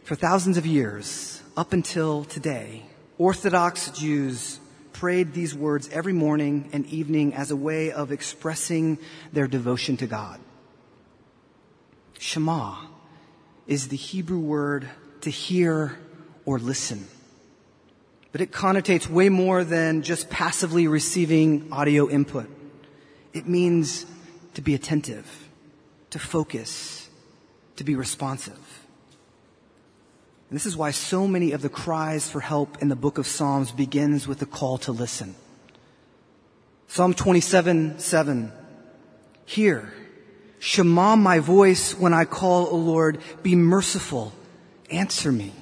For 0.04 0.16
thousands 0.16 0.58
of 0.58 0.66
years, 0.66 1.40
up 1.56 1.74
until 1.74 2.24
today, 2.24 2.82
Orthodox 3.20 3.92
Jews 3.92 4.60
prayed 4.94 5.34
these 5.34 5.54
words 5.54 5.88
every 5.90 6.12
morning 6.12 6.72
and 6.74 6.88
evening 6.88 7.36
as 7.36 7.52
a 7.52 7.56
way 7.56 7.92
of 7.92 8.12
expressing 8.12 8.98
their 9.32 9.46
devotion 9.46 9.96
to 9.98 10.08
God. 10.08 10.40
Shema 12.18 12.78
is 13.68 13.90
the 13.90 13.96
Hebrew 13.96 14.40
word 14.40 14.90
to 15.22 15.30
hear 15.30 16.00
or 16.46 16.58
listen. 16.58 17.08
But 18.32 18.42
it 18.42 18.52
connotates 18.52 19.08
way 19.08 19.30
more 19.30 19.64
than 19.64 20.02
just 20.02 20.32
passively 20.32 20.88
receiving 20.88 21.72
audio 21.72 22.10
input. 22.10 22.50
It 23.34 23.48
means 23.48 24.06
to 24.54 24.62
be 24.62 24.76
attentive, 24.76 25.50
to 26.12 26.20
focus, 26.20 27.10
to 27.76 27.84
be 27.84 27.96
responsive. 27.96 28.84
And 30.50 30.56
this 30.56 30.68
is 30.68 30.78
why 30.78 30.92
so 30.92 31.28
many 31.28 31.52
of 31.52 31.64
the 31.64 31.70
cries 31.70 32.30
for 32.30 32.40
help 32.40 32.82
in 32.82 32.90
the 32.90 32.96
book 32.96 33.18
of 33.18 33.26
Psalms 33.26 33.72
begins 33.72 34.28
with 34.28 34.38
the 34.38 34.46
call 34.46 34.78
to 34.80 34.92
listen. 34.92 35.34
Psalm 36.88 37.16
27, 37.16 37.98
7. 37.98 38.52
Hear, 39.46 39.92
Shema 40.60 41.16
my 41.16 41.40
voice 41.40 41.98
when 41.98 42.14
I 42.14 42.26
call, 42.26 42.68
O 42.68 42.76
Lord, 42.76 43.18
be 43.42 43.56
merciful, 43.56 44.32
answer 44.92 45.32
me. 45.32 45.54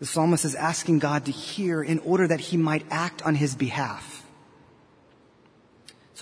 The 0.00 0.06
psalmist 0.06 0.44
is 0.44 0.54
asking 0.54 0.98
God 0.98 1.26
to 1.26 1.30
hear 1.30 1.82
in 1.82 1.98
order 2.00 2.26
that 2.26 2.40
he 2.40 2.56
might 2.56 2.84
act 2.90 3.22
on 3.22 3.34
his 3.34 3.54
behalf. 3.54 4.21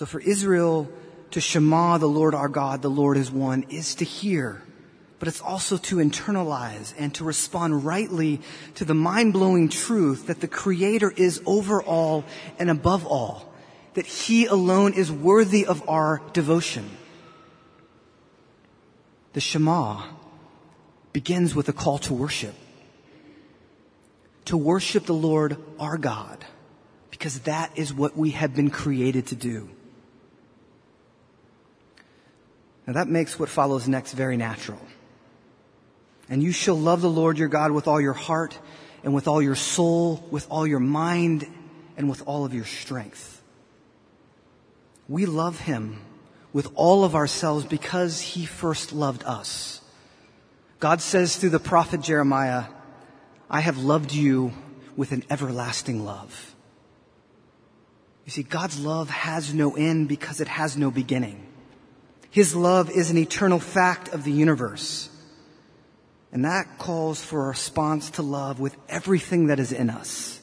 So 0.01 0.07
for 0.07 0.19
Israel 0.19 0.89
to 1.29 1.39
Shema 1.39 1.99
the 1.99 2.07
Lord 2.07 2.33
our 2.33 2.49
God, 2.49 2.81
the 2.81 2.89
Lord 2.89 3.17
is 3.17 3.29
one, 3.29 3.67
is 3.69 3.93
to 3.93 4.03
hear, 4.03 4.63
but 5.19 5.27
it's 5.27 5.41
also 5.41 5.77
to 5.77 5.97
internalize 5.97 6.95
and 6.97 7.13
to 7.13 7.23
respond 7.23 7.85
rightly 7.85 8.41
to 8.73 8.83
the 8.83 8.95
mind-blowing 8.95 9.69
truth 9.69 10.25
that 10.25 10.41
the 10.41 10.47
Creator 10.47 11.11
is 11.11 11.39
over 11.45 11.83
all 11.83 12.25
and 12.57 12.71
above 12.71 13.05
all, 13.05 13.53
that 13.93 14.07
He 14.07 14.47
alone 14.47 14.93
is 14.93 15.11
worthy 15.11 15.67
of 15.67 15.87
our 15.87 16.23
devotion. 16.33 16.89
The 19.33 19.39
Shema 19.39 20.01
begins 21.13 21.53
with 21.53 21.69
a 21.69 21.73
call 21.73 21.99
to 21.99 22.15
worship. 22.15 22.55
To 24.45 24.57
worship 24.57 25.05
the 25.05 25.13
Lord 25.13 25.57
our 25.79 25.99
God, 25.99 26.43
because 27.11 27.41
that 27.41 27.71
is 27.75 27.93
what 27.93 28.17
we 28.17 28.31
have 28.31 28.55
been 28.55 28.71
created 28.71 29.27
to 29.27 29.35
do. 29.35 29.69
Now 32.91 33.05
that 33.05 33.07
makes 33.07 33.39
what 33.39 33.47
follows 33.47 33.87
next 33.87 34.11
very 34.11 34.35
natural. 34.35 34.81
And 36.27 36.43
you 36.43 36.51
shall 36.51 36.75
love 36.75 36.99
the 36.99 37.09
Lord 37.09 37.37
your 37.37 37.47
God 37.47 37.71
with 37.71 37.87
all 37.87 38.01
your 38.01 38.11
heart 38.11 38.59
and 39.01 39.13
with 39.13 39.29
all 39.29 39.41
your 39.41 39.55
soul, 39.55 40.21
with 40.29 40.45
all 40.51 40.67
your 40.67 40.81
mind, 40.81 41.47
and 41.95 42.09
with 42.09 42.21
all 42.27 42.43
of 42.43 42.53
your 42.53 42.65
strength. 42.65 43.41
We 45.07 45.25
love 45.25 45.57
him 45.61 46.01
with 46.51 46.67
all 46.75 47.05
of 47.05 47.15
ourselves 47.15 47.63
because 47.63 48.19
he 48.19 48.43
first 48.43 48.91
loved 48.91 49.23
us. 49.23 49.79
God 50.81 50.99
says 50.99 51.37
through 51.37 51.51
the 51.51 51.59
prophet 51.61 52.01
Jeremiah, 52.01 52.65
I 53.49 53.61
have 53.61 53.77
loved 53.77 54.11
you 54.11 54.51
with 54.97 55.13
an 55.13 55.23
everlasting 55.29 56.03
love. 56.03 56.53
You 58.25 58.33
see, 58.33 58.43
God's 58.43 58.81
love 58.81 59.09
has 59.09 59.53
no 59.53 59.77
end 59.77 60.09
because 60.09 60.41
it 60.41 60.49
has 60.49 60.75
no 60.75 60.91
beginning. 60.91 61.47
His 62.31 62.55
love 62.55 62.89
is 62.89 63.11
an 63.11 63.17
eternal 63.17 63.59
fact 63.59 64.07
of 64.09 64.23
the 64.23 64.31
universe. 64.31 65.09
And 66.31 66.45
that 66.45 66.77
calls 66.77 67.21
for 67.21 67.43
a 67.43 67.47
response 67.49 68.09
to 68.11 68.21
love 68.21 68.59
with 68.59 68.75
everything 68.87 69.47
that 69.47 69.59
is 69.59 69.73
in 69.73 69.89
us, 69.89 70.39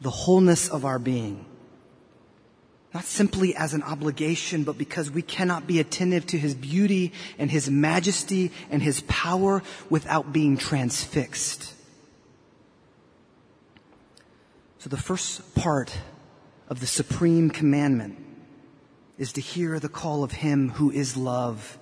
the 0.00 0.10
wholeness 0.10 0.68
of 0.68 0.84
our 0.84 1.00
being. 1.00 1.44
Not 2.94 3.04
simply 3.04 3.56
as 3.56 3.74
an 3.74 3.82
obligation, 3.82 4.62
but 4.62 4.78
because 4.78 5.10
we 5.10 5.22
cannot 5.22 5.66
be 5.66 5.80
attentive 5.80 6.24
to 6.28 6.38
His 6.38 6.54
beauty 6.54 7.12
and 7.36 7.50
His 7.50 7.68
majesty 7.68 8.52
and 8.70 8.80
His 8.80 9.00
power 9.08 9.62
without 9.90 10.32
being 10.32 10.56
transfixed. 10.56 11.74
So 14.78 14.88
the 14.88 14.96
first 14.96 15.54
part 15.56 15.98
of 16.68 16.78
the 16.78 16.86
supreme 16.86 17.50
commandment 17.50 18.18
is 19.22 19.34
to 19.34 19.40
hear 19.40 19.78
the 19.78 19.88
call 19.88 20.24
of 20.24 20.32
Him 20.32 20.70
who 20.70 20.90
is 20.90 21.16
love 21.16 21.78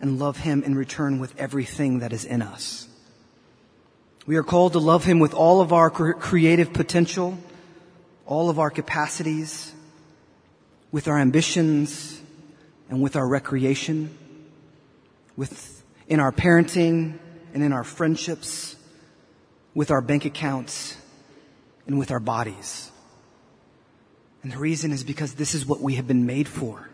and 0.00 0.18
love 0.18 0.38
Him 0.38 0.64
in 0.64 0.74
return 0.74 1.20
with 1.20 1.32
everything 1.38 2.00
that 2.00 2.12
is 2.12 2.24
in 2.24 2.42
us. 2.42 2.88
We 4.26 4.34
are 4.34 4.42
called 4.42 4.72
to 4.72 4.80
love 4.80 5.04
Him 5.04 5.20
with 5.20 5.32
all 5.32 5.60
of 5.60 5.72
our 5.72 5.90
creative 5.90 6.72
potential, 6.72 7.38
all 8.26 8.50
of 8.50 8.58
our 8.58 8.68
capacities, 8.68 9.72
with 10.90 11.06
our 11.06 11.20
ambitions 11.20 12.20
and 12.90 13.00
with 13.00 13.14
our 13.14 13.28
recreation, 13.28 14.18
with, 15.36 15.84
in 16.08 16.18
our 16.18 16.32
parenting 16.32 17.16
and 17.54 17.62
in 17.62 17.72
our 17.72 17.84
friendships, 17.84 18.74
with 19.72 19.92
our 19.92 20.00
bank 20.00 20.24
accounts 20.24 20.96
and 21.86 21.96
with 21.96 22.10
our 22.10 22.20
bodies. 22.20 22.91
And 24.42 24.52
the 24.52 24.58
reason 24.58 24.92
is 24.92 25.04
because 25.04 25.34
this 25.34 25.54
is 25.54 25.64
what 25.64 25.80
we 25.80 25.94
have 25.94 26.06
been 26.06 26.26
made 26.26 26.48
for. 26.48 26.88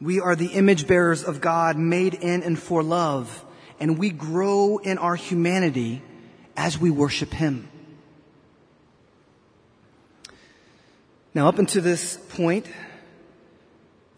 We 0.00 0.20
are 0.20 0.36
the 0.36 0.48
image 0.48 0.86
bearers 0.86 1.22
of 1.22 1.40
God 1.40 1.78
made 1.78 2.14
in 2.14 2.42
and 2.42 2.58
for 2.58 2.82
love, 2.82 3.44
and 3.80 3.98
we 3.98 4.10
grow 4.10 4.78
in 4.78 4.98
our 4.98 5.14
humanity 5.14 6.02
as 6.56 6.78
we 6.78 6.90
worship 6.90 7.32
Him. 7.32 7.68
Now, 11.32 11.48
up 11.48 11.58
until 11.58 11.82
this 11.82 12.16
point, 12.16 12.66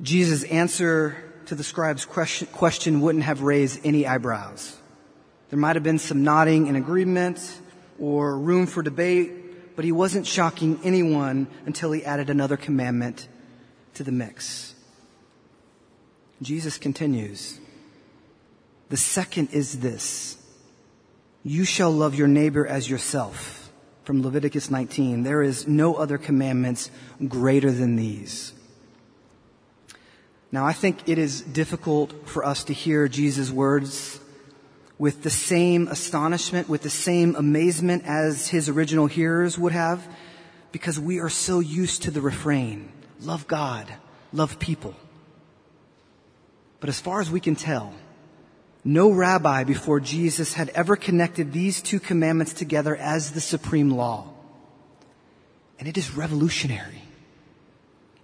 Jesus' 0.00 0.44
answer 0.44 1.16
to 1.46 1.54
the 1.54 1.64
scribe's 1.64 2.04
question, 2.04 2.46
question 2.52 3.00
wouldn't 3.00 3.24
have 3.24 3.42
raised 3.42 3.80
any 3.84 4.06
eyebrows. 4.06 4.76
There 5.50 5.58
might 5.58 5.76
have 5.76 5.82
been 5.82 5.98
some 5.98 6.22
nodding 6.22 6.66
in 6.68 6.76
agreement 6.76 7.40
or 7.98 8.38
room 8.38 8.66
for 8.66 8.82
debate, 8.82 9.32
but 9.78 9.84
he 9.84 9.92
wasn't 9.92 10.26
shocking 10.26 10.80
anyone 10.82 11.46
until 11.64 11.92
he 11.92 12.04
added 12.04 12.28
another 12.28 12.56
commandment 12.56 13.28
to 13.94 14.02
the 14.02 14.10
mix. 14.10 14.74
Jesus 16.42 16.78
continues. 16.78 17.60
The 18.88 18.96
second 18.96 19.50
is 19.52 19.78
this. 19.78 20.36
You 21.44 21.62
shall 21.62 21.92
love 21.92 22.16
your 22.16 22.26
neighbor 22.26 22.66
as 22.66 22.90
yourself 22.90 23.70
from 24.02 24.20
Leviticus 24.20 24.68
19. 24.68 25.22
There 25.22 25.42
is 25.42 25.68
no 25.68 25.94
other 25.94 26.18
commandments 26.18 26.90
greater 27.28 27.70
than 27.70 27.94
these. 27.94 28.54
Now, 30.50 30.66
I 30.66 30.72
think 30.72 31.08
it 31.08 31.18
is 31.18 31.40
difficult 31.40 32.26
for 32.26 32.44
us 32.44 32.64
to 32.64 32.72
hear 32.72 33.06
Jesus' 33.06 33.52
words 33.52 34.18
with 34.98 35.22
the 35.22 35.30
same 35.30 35.86
astonishment, 35.88 36.68
with 36.68 36.82
the 36.82 36.90
same 36.90 37.36
amazement 37.36 38.02
as 38.04 38.48
his 38.48 38.68
original 38.68 39.06
hearers 39.06 39.56
would 39.56 39.72
have, 39.72 40.06
because 40.72 40.98
we 40.98 41.20
are 41.20 41.28
so 41.28 41.60
used 41.60 42.02
to 42.02 42.10
the 42.10 42.20
refrain 42.20 42.92
love 43.20 43.46
God, 43.46 43.92
love 44.32 44.58
people. 44.58 44.94
But 46.80 46.88
as 46.88 47.00
far 47.00 47.20
as 47.20 47.30
we 47.30 47.40
can 47.40 47.56
tell, 47.56 47.92
no 48.84 49.10
rabbi 49.10 49.64
before 49.64 49.98
Jesus 49.98 50.54
had 50.54 50.68
ever 50.70 50.94
connected 50.94 51.52
these 51.52 51.82
two 51.82 51.98
commandments 51.98 52.52
together 52.52 52.94
as 52.94 53.32
the 53.32 53.40
supreme 53.40 53.90
law. 53.90 54.28
And 55.78 55.88
it 55.88 55.98
is 55.98 56.14
revolutionary. 56.14 57.02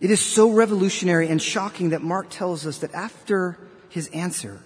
It 0.00 0.10
is 0.10 0.20
so 0.20 0.50
revolutionary 0.50 1.28
and 1.28 1.42
shocking 1.42 1.90
that 1.90 2.02
Mark 2.02 2.28
tells 2.30 2.66
us 2.66 2.78
that 2.78 2.94
after 2.94 3.58
his 3.88 4.08
answer, 4.08 4.60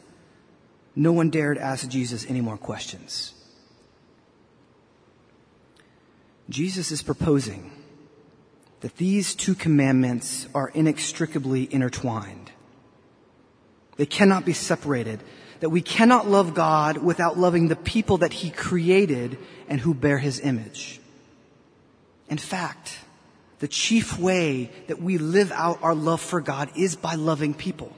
no 0.98 1.12
one 1.12 1.30
dared 1.30 1.58
ask 1.58 1.88
Jesus 1.88 2.26
any 2.28 2.40
more 2.40 2.56
questions. 2.56 3.32
Jesus 6.50 6.90
is 6.90 7.02
proposing 7.02 7.70
that 8.80 8.96
these 8.96 9.36
two 9.36 9.54
commandments 9.54 10.48
are 10.56 10.70
inextricably 10.74 11.72
intertwined. 11.72 12.50
They 13.96 14.06
cannot 14.06 14.44
be 14.44 14.52
separated. 14.52 15.20
That 15.60 15.70
we 15.70 15.82
cannot 15.82 16.26
love 16.26 16.54
God 16.54 16.98
without 16.98 17.38
loving 17.38 17.68
the 17.68 17.76
people 17.76 18.18
that 18.18 18.32
He 18.32 18.50
created 18.50 19.38
and 19.68 19.80
who 19.80 19.94
bear 19.94 20.18
His 20.18 20.40
image. 20.40 21.00
In 22.28 22.38
fact, 22.38 22.98
the 23.60 23.68
chief 23.68 24.18
way 24.18 24.72
that 24.88 25.00
we 25.00 25.18
live 25.18 25.52
out 25.52 25.78
our 25.80 25.94
love 25.94 26.20
for 26.20 26.40
God 26.40 26.70
is 26.76 26.96
by 26.96 27.14
loving 27.14 27.54
people. 27.54 27.92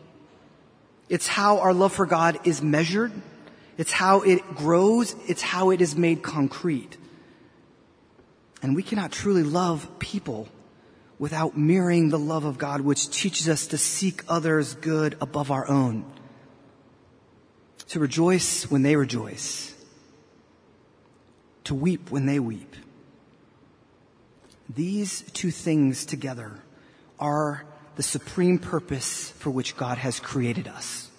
It's 1.10 1.26
how 1.26 1.58
our 1.58 1.74
love 1.74 1.92
for 1.92 2.06
God 2.06 2.38
is 2.44 2.62
measured. 2.62 3.12
It's 3.76 3.90
how 3.90 4.22
it 4.22 4.54
grows. 4.54 5.16
It's 5.26 5.42
how 5.42 5.70
it 5.70 5.80
is 5.80 5.96
made 5.96 6.22
concrete. 6.22 6.96
And 8.62 8.76
we 8.76 8.84
cannot 8.84 9.10
truly 9.10 9.42
love 9.42 9.98
people 9.98 10.48
without 11.18 11.58
mirroring 11.58 12.10
the 12.10 12.18
love 12.18 12.44
of 12.44 12.58
God, 12.58 12.82
which 12.82 13.10
teaches 13.10 13.48
us 13.48 13.66
to 13.66 13.78
seek 13.78 14.22
others' 14.28 14.74
good 14.74 15.16
above 15.20 15.50
our 15.50 15.68
own. 15.68 16.04
To 17.88 17.98
rejoice 17.98 18.70
when 18.70 18.82
they 18.82 18.94
rejoice. 18.94 19.74
To 21.64 21.74
weep 21.74 22.10
when 22.10 22.26
they 22.26 22.38
weep. 22.38 22.76
These 24.72 25.22
two 25.32 25.50
things 25.50 26.06
together 26.06 26.62
are 27.18 27.64
the 27.97 28.02
supreme 28.02 28.59
purpose 28.59 29.30
for 29.30 29.50
which 29.50 29.76
God 29.76 29.99
has 29.99 30.20
created 30.20 30.68
us. 30.68 31.11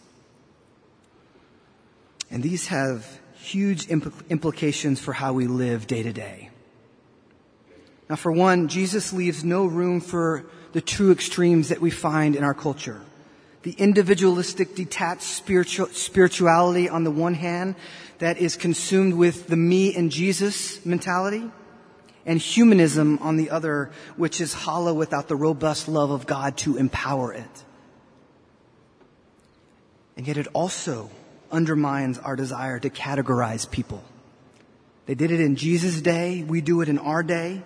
And 2.29 2.41
these 2.41 2.67
have 2.67 3.19
huge 3.35 3.87
impl- 3.87 4.29
implications 4.29 4.99
for 4.99 5.13
how 5.13 5.33
we 5.33 5.47
live 5.47 5.87
day 5.87 6.03
to 6.03 6.13
day. 6.13 6.49
Now, 8.09 8.15
for 8.15 8.31
one, 8.31 8.67
Jesus 8.67 9.13
leaves 9.13 9.43
no 9.43 9.65
room 9.65 10.01
for 10.01 10.45
the 10.73 10.81
two 10.81 11.11
extremes 11.11 11.69
that 11.69 11.81
we 11.81 11.89
find 11.89 12.35
in 12.35 12.43
our 12.43 12.53
culture. 12.53 13.01
The 13.63 13.73
individualistic, 13.73 14.75
detached 14.75 15.21
spiritual, 15.21 15.87
spirituality 15.87 16.89
on 16.89 17.03
the 17.03 17.11
one 17.11 17.35
hand 17.35 17.75
that 18.19 18.37
is 18.37 18.55
consumed 18.55 19.13
with 19.13 19.47
the 19.47 19.55
me 19.55 19.95
and 19.95 20.11
Jesus 20.11 20.85
mentality, 20.85 21.49
and 22.25 22.39
humanism 22.39 23.19
on 23.21 23.37
the 23.37 23.49
other, 23.49 23.91
which 24.15 24.41
is 24.41 24.53
hollow 24.53 24.93
without 24.93 25.27
the 25.27 25.35
robust 25.35 25.87
love 25.87 26.11
of 26.11 26.25
God 26.25 26.57
to 26.57 26.77
empower 26.77 27.33
it. 27.33 27.63
And 30.17 30.27
yet 30.27 30.37
it 30.37 30.47
also 30.53 31.09
undermines 31.51 32.19
our 32.19 32.35
desire 32.35 32.79
to 32.79 32.89
categorize 32.89 33.69
people. 33.69 34.03
They 35.05 35.15
did 35.15 35.31
it 35.31 35.39
in 35.39 35.55
Jesus' 35.55 36.01
day. 36.01 36.43
We 36.43 36.61
do 36.61 36.81
it 36.81 36.89
in 36.89 36.99
our 36.99 37.23
day 37.23 37.63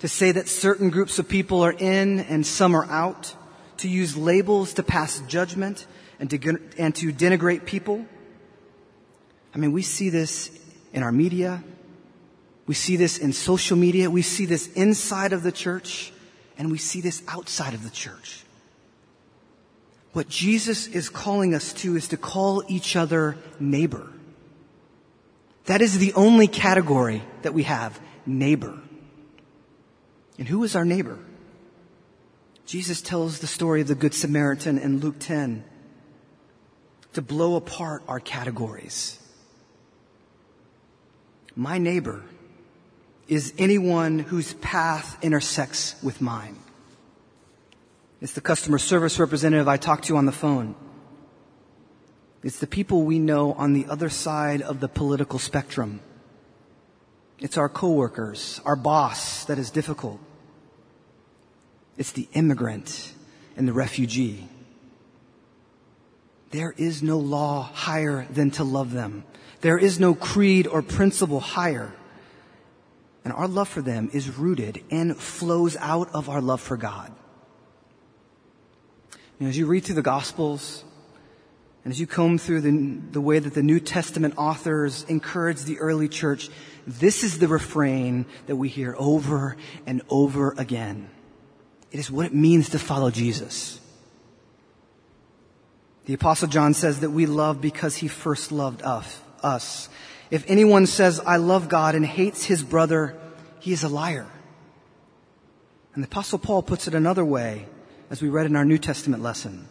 to 0.00 0.08
say 0.08 0.32
that 0.32 0.48
certain 0.48 0.90
groups 0.90 1.18
of 1.18 1.28
people 1.28 1.62
are 1.62 1.72
in 1.72 2.20
and 2.20 2.46
some 2.46 2.74
are 2.74 2.84
out, 2.84 3.34
to 3.78 3.88
use 3.88 4.16
labels 4.16 4.74
to 4.74 4.82
pass 4.82 5.20
judgment 5.20 5.86
and 6.20 6.30
to, 6.30 6.58
and 6.78 6.94
to 6.96 7.12
denigrate 7.12 7.64
people. 7.64 8.06
I 9.54 9.58
mean, 9.58 9.72
we 9.72 9.82
see 9.82 10.10
this 10.10 10.50
in 10.92 11.02
our 11.02 11.12
media. 11.12 11.62
We 12.66 12.74
see 12.74 12.96
this 12.96 13.18
in 13.18 13.32
social 13.32 13.76
media. 13.76 14.10
We 14.10 14.22
see 14.22 14.44
this 14.44 14.72
inside 14.72 15.32
of 15.32 15.42
the 15.42 15.52
church 15.52 16.12
and 16.58 16.70
we 16.70 16.78
see 16.78 17.00
this 17.00 17.22
outside 17.28 17.74
of 17.74 17.84
the 17.84 17.90
church. 17.90 18.42
What 20.12 20.28
Jesus 20.28 20.86
is 20.86 21.08
calling 21.08 21.54
us 21.54 21.72
to 21.74 21.96
is 21.96 22.08
to 22.08 22.16
call 22.16 22.64
each 22.68 22.96
other 22.96 23.36
neighbor. 23.60 24.10
That 25.66 25.82
is 25.82 25.98
the 25.98 26.14
only 26.14 26.46
category 26.46 27.22
that 27.42 27.52
we 27.52 27.64
have, 27.64 28.00
neighbor. 28.24 28.78
And 30.38 30.48
who 30.48 30.64
is 30.64 30.74
our 30.74 30.84
neighbor? 30.84 31.18
Jesus 32.64 33.02
tells 33.02 33.38
the 33.38 33.46
story 33.46 33.80
of 33.80 33.88
the 33.88 33.94
Good 33.94 34.14
Samaritan 34.14 34.78
in 34.78 35.00
Luke 35.00 35.16
10 35.18 35.64
to 37.12 37.22
blow 37.22 37.56
apart 37.56 38.02
our 38.08 38.20
categories. 38.20 39.20
My 41.54 41.78
neighbor 41.78 42.22
is 43.28 43.52
anyone 43.58 44.18
whose 44.18 44.54
path 44.54 45.18
intersects 45.22 45.96
with 46.02 46.20
mine. 46.20 46.56
It's 48.20 48.32
the 48.32 48.40
customer 48.40 48.78
service 48.78 49.18
representative 49.18 49.68
I 49.68 49.76
talked 49.76 50.04
to 50.04 50.16
on 50.16 50.26
the 50.26 50.32
phone. 50.32 50.74
It's 52.42 52.60
the 52.60 52.66
people 52.66 53.02
we 53.02 53.18
know 53.18 53.52
on 53.54 53.72
the 53.72 53.86
other 53.86 54.08
side 54.08 54.62
of 54.62 54.80
the 54.80 54.88
political 54.88 55.38
spectrum. 55.38 56.00
It's 57.38 57.58
our 57.58 57.68
coworkers, 57.68 58.60
our 58.64 58.76
boss 58.76 59.44
that 59.46 59.58
is 59.58 59.70
difficult. 59.70 60.20
It's 61.98 62.12
the 62.12 62.28
immigrant 62.32 63.12
and 63.56 63.66
the 63.66 63.72
refugee. 63.72 64.48
There 66.50 66.74
is 66.76 67.02
no 67.02 67.18
law 67.18 67.62
higher 67.62 68.26
than 68.30 68.50
to 68.52 68.64
love 68.64 68.92
them. 68.92 69.24
There 69.60 69.78
is 69.78 69.98
no 69.98 70.14
creed 70.14 70.66
or 70.66 70.80
principle 70.82 71.40
higher. 71.40 71.92
And 73.26 73.34
our 73.34 73.48
love 73.48 73.68
for 73.68 73.82
them 73.82 74.08
is 74.12 74.38
rooted 74.38 74.84
and 74.88 75.16
flows 75.16 75.76
out 75.80 76.14
of 76.14 76.28
our 76.28 76.40
love 76.40 76.60
for 76.60 76.76
God. 76.76 77.12
You 79.12 79.18
know, 79.40 79.48
as 79.48 79.58
you 79.58 79.66
read 79.66 79.82
through 79.82 79.96
the 79.96 80.02
Gospels, 80.02 80.84
and 81.82 81.92
as 81.92 81.98
you 81.98 82.06
comb 82.06 82.38
through 82.38 82.60
the, 82.60 83.00
the 83.10 83.20
way 83.20 83.40
that 83.40 83.52
the 83.52 83.64
New 83.64 83.80
Testament 83.80 84.34
authors 84.36 85.02
encourage 85.08 85.62
the 85.62 85.80
early 85.80 86.08
church, 86.08 86.50
this 86.86 87.24
is 87.24 87.40
the 87.40 87.48
refrain 87.48 88.26
that 88.46 88.54
we 88.54 88.68
hear 88.68 88.94
over 88.96 89.56
and 89.88 90.02
over 90.08 90.54
again. 90.56 91.10
It 91.90 91.98
is 91.98 92.12
what 92.12 92.26
it 92.26 92.32
means 92.32 92.68
to 92.68 92.78
follow 92.78 93.10
Jesus. 93.10 93.80
The 96.04 96.14
apostle 96.14 96.46
John 96.46 96.74
says 96.74 97.00
that 97.00 97.10
we 97.10 97.26
love 97.26 97.60
because 97.60 97.96
he 97.96 98.06
first 98.06 98.52
loved 98.52 98.82
us. 98.82 99.88
If 100.30 100.44
anyone 100.48 100.86
says, 100.86 101.20
I 101.20 101.36
love 101.36 101.68
God 101.68 101.94
and 101.94 102.04
hates 102.04 102.44
his 102.44 102.62
brother, 102.62 103.16
he 103.60 103.72
is 103.72 103.84
a 103.84 103.88
liar. 103.88 104.26
And 105.94 106.02
the 106.02 106.08
apostle 106.08 106.38
Paul 106.38 106.62
puts 106.62 106.88
it 106.88 106.94
another 106.94 107.24
way, 107.24 107.66
as 108.10 108.20
we 108.20 108.28
read 108.28 108.46
in 108.46 108.56
our 108.56 108.64
New 108.64 108.78
Testament 108.78 109.22
lesson. 109.22 109.66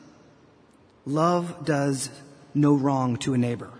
Love 1.05 1.65
does 1.65 2.09
no 2.53 2.73
wrong 2.73 3.17
to 3.17 3.33
a 3.33 3.37
neighbor. 3.37 3.71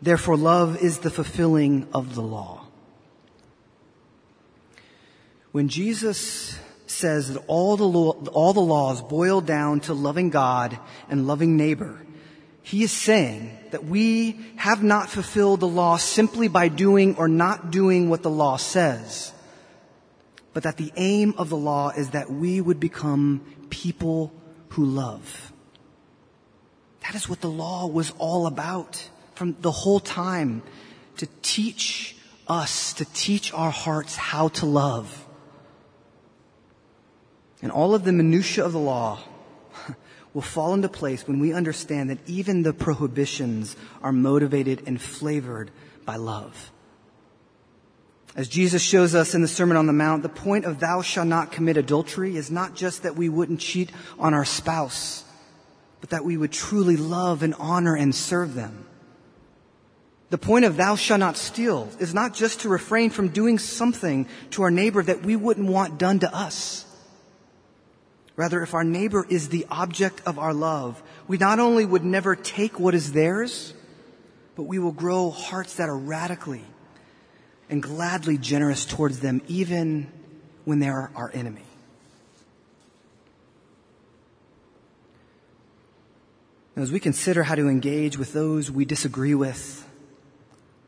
Therefore, 0.00 0.36
love 0.36 0.82
is 0.82 0.98
the 0.98 1.10
fulfilling 1.10 1.88
of 1.92 2.14
the 2.14 2.22
law. 2.22 2.66
When 5.52 5.68
Jesus 5.68 6.58
says 6.86 7.32
that 7.32 7.42
all 7.46 7.76
the, 7.76 7.84
law, 7.84 8.12
all 8.32 8.52
the 8.52 8.60
laws 8.60 9.02
boil 9.02 9.40
down 9.40 9.80
to 9.80 9.94
loving 9.94 10.30
God 10.30 10.78
and 11.08 11.26
loving 11.26 11.56
neighbor, 11.56 12.00
he 12.62 12.82
is 12.82 12.92
saying 12.92 13.56
that 13.74 13.84
we 13.84 14.38
have 14.54 14.84
not 14.84 15.10
fulfilled 15.10 15.58
the 15.58 15.66
law 15.66 15.96
simply 15.96 16.46
by 16.46 16.68
doing 16.68 17.16
or 17.16 17.26
not 17.26 17.72
doing 17.72 18.08
what 18.08 18.22
the 18.22 18.30
law 18.30 18.56
says, 18.56 19.32
but 20.52 20.62
that 20.62 20.76
the 20.76 20.92
aim 20.94 21.34
of 21.38 21.48
the 21.48 21.56
law 21.56 21.90
is 21.90 22.10
that 22.10 22.30
we 22.30 22.60
would 22.60 22.78
become 22.78 23.40
people 23.70 24.32
who 24.68 24.84
love. 24.84 25.52
That 27.00 27.16
is 27.16 27.28
what 27.28 27.40
the 27.40 27.50
law 27.50 27.88
was 27.88 28.12
all 28.18 28.46
about 28.46 29.10
from 29.34 29.56
the 29.60 29.72
whole 29.72 29.98
time 29.98 30.62
to 31.16 31.26
teach 31.42 32.16
us, 32.46 32.92
to 32.92 33.04
teach 33.06 33.52
our 33.52 33.72
hearts 33.72 34.14
how 34.14 34.50
to 34.62 34.66
love. 34.66 35.26
And 37.60 37.72
all 37.72 37.92
of 37.92 38.04
the 38.04 38.12
minutiae 38.12 38.64
of 38.64 38.72
the 38.72 38.78
law 38.78 39.18
will 40.34 40.42
fall 40.42 40.74
into 40.74 40.88
place 40.88 41.26
when 41.26 41.38
we 41.38 41.52
understand 41.52 42.10
that 42.10 42.18
even 42.28 42.62
the 42.62 42.74
prohibitions 42.74 43.76
are 44.02 44.12
motivated 44.12 44.82
and 44.86 45.00
flavored 45.00 45.70
by 46.04 46.16
love. 46.16 46.72
As 48.36 48.48
Jesus 48.48 48.82
shows 48.82 49.14
us 49.14 49.34
in 49.34 49.42
the 49.42 49.48
Sermon 49.48 49.76
on 49.76 49.86
the 49.86 49.92
Mount, 49.92 50.24
the 50.24 50.28
point 50.28 50.64
of 50.64 50.80
thou 50.80 51.02
shalt 51.02 51.28
not 51.28 51.52
commit 51.52 51.76
adultery 51.76 52.36
is 52.36 52.50
not 52.50 52.74
just 52.74 53.04
that 53.04 53.14
we 53.14 53.28
wouldn't 53.28 53.60
cheat 53.60 53.92
on 54.18 54.34
our 54.34 54.44
spouse, 54.44 55.24
but 56.00 56.10
that 56.10 56.24
we 56.24 56.36
would 56.36 56.50
truly 56.50 56.96
love 56.96 57.44
and 57.44 57.54
honor 57.60 57.94
and 57.96 58.12
serve 58.12 58.54
them. 58.54 58.86
The 60.30 60.38
point 60.38 60.64
of 60.64 60.76
thou 60.76 60.96
shalt 60.96 61.20
not 61.20 61.36
steal 61.36 61.88
is 62.00 62.12
not 62.12 62.34
just 62.34 62.60
to 62.60 62.68
refrain 62.68 63.10
from 63.10 63.28
doing 63.28 63.56
something 63.56 64.26
to 64.50 64.64
our 64.64 64.70
neighbor 64.70 65.00
that 65.00 65.22
we 65.22 65.36
wouldn't 65.36 65.68
want 65.68 65.98
done 65.98 66.18
to 66.18 66.34
us. 66.34 66.83
Rather, 68.36 68.62
if 68.62 68.74
our 68.74 68.84
neighbor 68.84 69.24
is 69.28 69.48
the 69.48 69.66
object 69.70 70.20
of 70.26 70.38
our 70.38 70.52
love, 70.52 71.02
we 71.28 71.36
not 71.36 71.60
only 71.60 71.84
would 71.84 72.04
never 72.04 72.34
take 72.34 72.80
what 72.80 72.94
is 72.94 73.12
theirs, 73.12 73.74
but 74.56 74.64
we 74.64 74.78
will 74.78 74.92
grow 74.92 75.30
hearts 75.30 75.74
that 75.76 75.88
are 75.88 75.96
radically 75.96 76.64
and 77.70 77.82
gladly 77.82 78.36
generous 78.36 78.84
towards 78.84 79.20
them, 79.20 79.40
even 79.46 80.10
when 80.64 80.80
they 80.80 80.88
are 80.88 81.10
our 81.14 81.30
enemy. 81.32 81.62
As 86.76 86.90
we 86.90 86.98
consider 86.98 87.44
how 87.44 87.54
to 87.54 87.68
engage 87.68 88.18
with 88.18 88.32
those 88.32 88.68
we 88.68 88.84
disagree 88.84 89.34
with, 89.34 89.88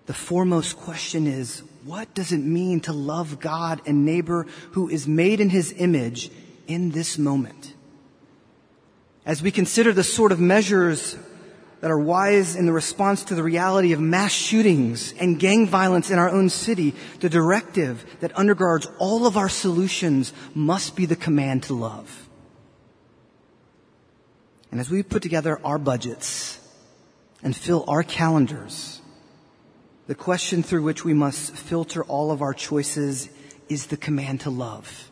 the 0.06 0.14
foremost 0.14 0.76
question 0.76 1.28
is, 1.28 1.62
what 1.84 2.12
does 2.12 2.32
it 2.32 2.38
mean 2.38 2.80
to 2.80 2.92
love 2.92 3.38
God 3.38 3.80
and 3.86 4.04
neighbor 4.04 4.46
who 4.72 4.88
is 4.88 5.06
made 5.06 5.40
in 5.40 5.50
his 5.50 5.72
image 5.76 6.30
in 6.66 6.90
this 6.90 7.18
moment? 7.18 7.74
As 9.24 9.42
we 9.42 9.50
consider 9.50 9.92
the 9.92 10.04
sort 10.04 10.32
of 10.32 10.40
measures 10.40 11.16
that 11.80 11.90
are 11.90 11.98
wise 11.98 12.56
in 12.56 12.66
the 12.66 12.72
response 12.72 13.24
to 13.24 13.34
the 13.34 13.42
reality 13.42 13.92
of 13.92 14.00
mass 14.00 14.32
shootings 14.32 15.12
and 15.20 15.38
gang 15.38 15.66
violence 15.66 16.10
in 16.10 16.18
our 16.18 16.30
own 16.30 16.48
city, 16.48 16.94
the 17.20 17.28
directive 17.28 18.04
that 18.20 18.32
undergirds 18.34 18.90
all 18.98 19.26
of 19.26 19.36
our 19.36 19.48
solutions 19.48 20.32
must 20.54 20.96
be 20.96 21.06
the 21.06 21.16
command 21.16 21.64
to 21.64 21.74
love. 21.74 22.28
And 24.70 24.80
as 24.80 24.90
we 24.90 25.02
put 25.02 25.22
together 25.22 25.60
our 25.64 25.78
budgets 25.78 26.58
and 27.42 27.54
fill 27.54 27.84
our 27.88 28.02
calendars, 28.02 29.00
the 30.06 30.14
question 30.14 30.62
through 30.62 30.82
which 30.82 31.04
we 31.04 31.14
must 31.14 31.54
filter 31.54 32.04
all 32.04 32.30
of 32.30 32.42
our 32.42 32.54
choices 32.54 33.28
is 33.68 33.86
the 33.86 33.96
command 33.96 34.40
to 34.42 34.50
love. 34.50 35.10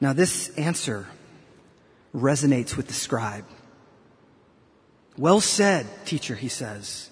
Now 0.00 0.12
this 0.12 0.50
answer 0.56 1.06
resonates 2.14 2.76
with 2.76 2.86
the 2.86 2.94
scribe. 2.94 3.44
Well 5.18 5.40
said, 5.40 5.86
teacher, 6.04 6.34
he 6.34 6.48
says. 6.48 7.10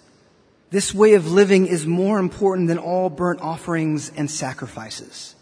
This 0.71 0.93
way 0.93 1.15
of 1.15 1.31
living 1.31 1.67
is 1.67 1.87
more 1.87 2.19
important 2.19 2.69
than 2.69 2.79
all 2.79 3.09
burnt 3.09 3.41
offerings 3.41 4.11
and 4.17 4.31
sacrifices. 4.31 5.35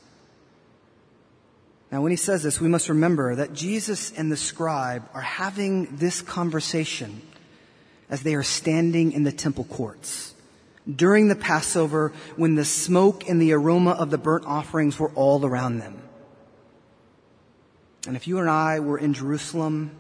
Now, 1.90 2.00
when 2.00 2.10
he 2.10 2.16
says 2.16 2.42
this, 2.42 2.60
we 2.60 2.68
must 2.68 2.88
remember 2.88 3.34
that 3.34 3.52
Jesus 3.52 4.12
and 4.12 4.32
the 4.32 4.36
scribe 4.36 5.08
are 5.12 5.20
having 5.20 5.96
this 5.96 6.22
conversation 6.22 7.20
as 8.08 8.22
they 8.22 8.34
are 8.34 8.42
standing 8.42 9.12
in 9.12 9.24
the 9.24 9.32
temple 9.32 9.64
courts 9.64 10.34
during 10.96 11.28
the 11.28 11.36
Passover 11.36 12.12
when 12.36 12.54
the 12.54 12.64
smoke 12.64 13.28
and 13.28 13.40
the 13.40 13.52
aroma 13.52 13.92
of 13.92 14.10
the 14.10 14.18
burnt 14.18 14.44
offerings 14.46 14.98
were 14.98 15.10
all 15.14 15.44
around 15.44 15.78
them. 15.78 16.01
And 18.06 18.16
if 18.16 18.26
you 18.26 18.38
and 18.38 18.50
I 18.50 18.80
were 18.80 18.98
in 18.98 19.14
Jerusalem 19.14 19.92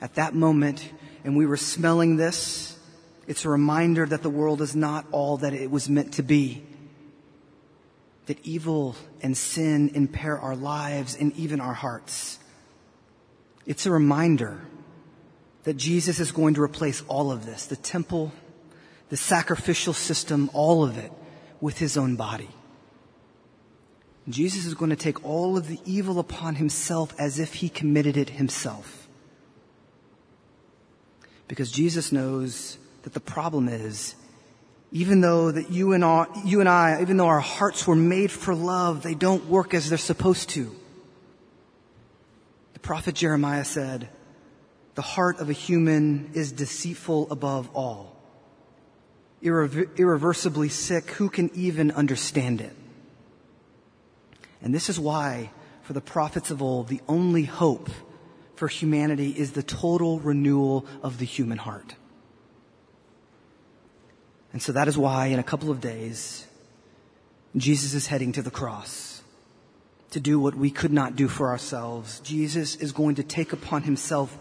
at 0.00 0.14
that 0.14 0.34
moment 0.34 0.92
and 1.24 1.36
we 1.36 1.46
were 1.46 1.56
smelling 1.56 2.16
this, 2.16 2.78
it's 3.26 3.44
a 3.44 3.48
reminder 3.48 4.06
that 4.06 4.22
the 4.22 4.30
world 4.30 4.62
is 4.62 4.76
not 4.76 5.06
all 5.10 5.38
that 5.38 5.52
it 5.52 5.70
was 5.70 5.88
meant 5.88 6.14
to 6.14 6.22
be. 6.22 6.62
That 8.26 8.38
evil 8.44 8.94
and 9.20 9.36
sin 9.36 9.90
impair 9.94 10.38
our 10.38 10.54
lives 10.54 11.16
and 11.16 11.34
even 11.36 11.60
our 11.60 11.74
hearts. 11.74 12.38
It's 13.66 13.86
a 13.86 13.90
reminder 13.90 14.62
that 15.64 15.76
Jesus 15.76 16.20
is 16.20 16.30
going 16.30 16.54
to 16.54 16.62
replace 16.62 17.02
all 17.08 17.30
of 17.30 17.44
this, 17.44 17.66
the 17.66 17.76
temple, 17.76 18.32
the 19.08 19.16
sacrificial 19.16 19.92
system, 19.92 20.48
all 20.54 20.84
of 20.84 20.96
it, 20.96 21.12
with 21.60 21.78
his 21.78 21.96
own 21.96 22.16
body. 22.16 22.48
Jesus 24.28 24.66
is 24.66 24.74
going 24.74 24.90
to 24.90 24.96
take 24.96 25.24
all 25.24 25.56
of 25.56 25.68
the 25.68 25.80
evil 25.84 26.18
upon 26.18 26.56
himself 26.56 27.14
as 27.18 27.38
if 27.38 27.54
he 27.54 27.68
committed 27.68 28.16
it 28.16 28.30
himself. 28.30 29.08
Because 31.46 31.72
Jesus 31.72 32.12
knows 32.12 32.76
that 33.02 33.14
the 33.14 33.20
problem 33.20 33.68
is, 33.68 34.14
even 34.92 35.20
though 35.20 35.50
that 35.50 35.70
you 35.70 35.92
and, 35.92 36.04
you 36.44 36.60
and 36.60 36.68
I, 36.68 37.00
even 37.00 37.16
though 37.16 37.26
our 37.26 37.40
hearts 37.40 37.86
were 37.86 37.96
made 37.96 38.30
for 38.30 38.54
love, 38.54 39.02
they 39.02 39.14
don't 39.14 39.46
work 39.46 39.72
as 39.72 39.88
they're 39.88 39.98
supposed 39.98 40.50
to. 40.50 40.74
The 42.74 42.80
prophet 42.80 43.14
Jeremiah 43.14 43.64
said, 43.64 44.08
the 44.94 45.02
heart 45.02 45.38
of 45.38 45.48
a 45.48 45.52
human 45.52 46.32
is 46.34 46.52
deceitful 46.52 47.30
above 47.30 47.70
all. 47.74 48.16
Irre- 49.42 49.96
irreversibly 49.96 50.68
sick, 50.70 51.10
who 51.12 51.30
can 51.30 51.50
even 51.54 51.92
understand 51.92 52.60
it? 52.60 52.74
And 54.62 54.74
this 54.74 54.88
is 54.88 54.98
why, 54.98 55.50
for 55.82 55.92
the 55.92 56.00
prophets 56.00 56.50
of 56.50 56.62
old, 56.62 56.88
the 56.88 57.00
only 57.08 57.44
hope 57.44 57.90
for 58.56 58.68
humanity 58.68 59.30
is 59.30 59.52
the 59.52 59.62
total 59.62 60.18
renewal 60.18 60.84
of 61.02 61.18
the 61.18 61.24
human 61.24 61.58
heart. 61.58 61.94
And 64.52 64.60
so 64.60 64.72
that 64.72 64.88
is 64.88 64.98
why, 64.98 65.26
in 65.26 65.38
a 65.38 65.44
couple 65.44 65.70
of 65.70 65.80
days, 65.80 66.46
Jesus 67.56 67.94
is 67.94 68.06
heading 68.08 68.32
to 68.32 68.42
the 68.42 68.50
cross 68.50 69.22
to 70.10 70.20
do 70.20 70.40
what 70.40 70.54
we 70.54 70.70
could 70.70 70.92
not 70.92 71.16
do 71.16 71.28
for 71.28 71.48
ourselves. 71.48 72.20
Jesus 72.20 72.74
is 72.76 72.92
going 72.92 73.16
to 73.16 73.22
take 73.22 73.52
upon 73.52 73.82
himself 73.82 74.36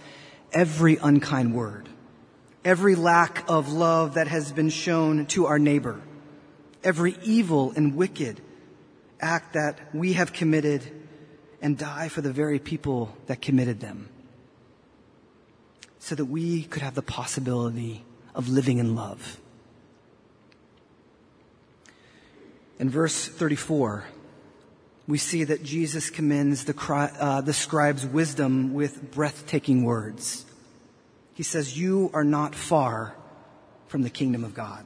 every 0.54 0.98
unkind 0.98 1.54
word, 1.54 1.90
every 2.64 2.96
lack 2.96 3.44
of 3.50 3.72
love 3.72 4.14
that 4.16 4.28
has 4.28 4.52
been 4.52 4.70
shown 4.70 5.26
to 5.28 5.46
our 5.46 5.60
neighbor, 5.60 6.02
every 6.84 7.18
evil 7.24 7.74
and 7.76 7.96
wicked 7.96 8.42
act 9.20 9.54
that 9.54 9.80
we 9.94 10.14
have 10.14 10.34
committed 10.34 10.84
and 11.62 11.78
die 11.78 12.10
for 12.10 12.22
the 12.22 12.32
very 12.32 12.60
people 12.60 13.16
that 13.26 13.42
committed 13.42 13.80
them 13.80 14.10
so 16.00 16.16
that 16.16 16.26
we 16.26 16.64
could 16.64 16.82
have 16.82 16.96
the 16.96 17.02
possibility 17.02 18.06
of 18.36 18.48
living 18.48 18.78
in 18.78 18.96
love. 18.96 19.40
In 22.80 22.90
verse 22.90 23.28
34, 23.28 24.06
we 25.08 25.18
see 25.18 25.44
that 25.46 25.64
Jesus 25.64 26.10
commends 26.10 26.66
the, 26.66 26.76
uh, 27.20 27.42
the 27.42 27.54
scribe's 27.54 28.06
wisdom 28.06 28.74
with 28.74 29.12
breathtaking 29.12 29.84
words. 29.84 30.46
He 31.34 31.44
says, 31.44 31.78
You 31.78 32.12
are 32.14 32.24
not 32.24 32.54
far 32.54 33.16
from 33.88 34.04
the 34.04 34.10
kingdom 34.10 34.44
of 34.44 34.54
God. 34.54 34.86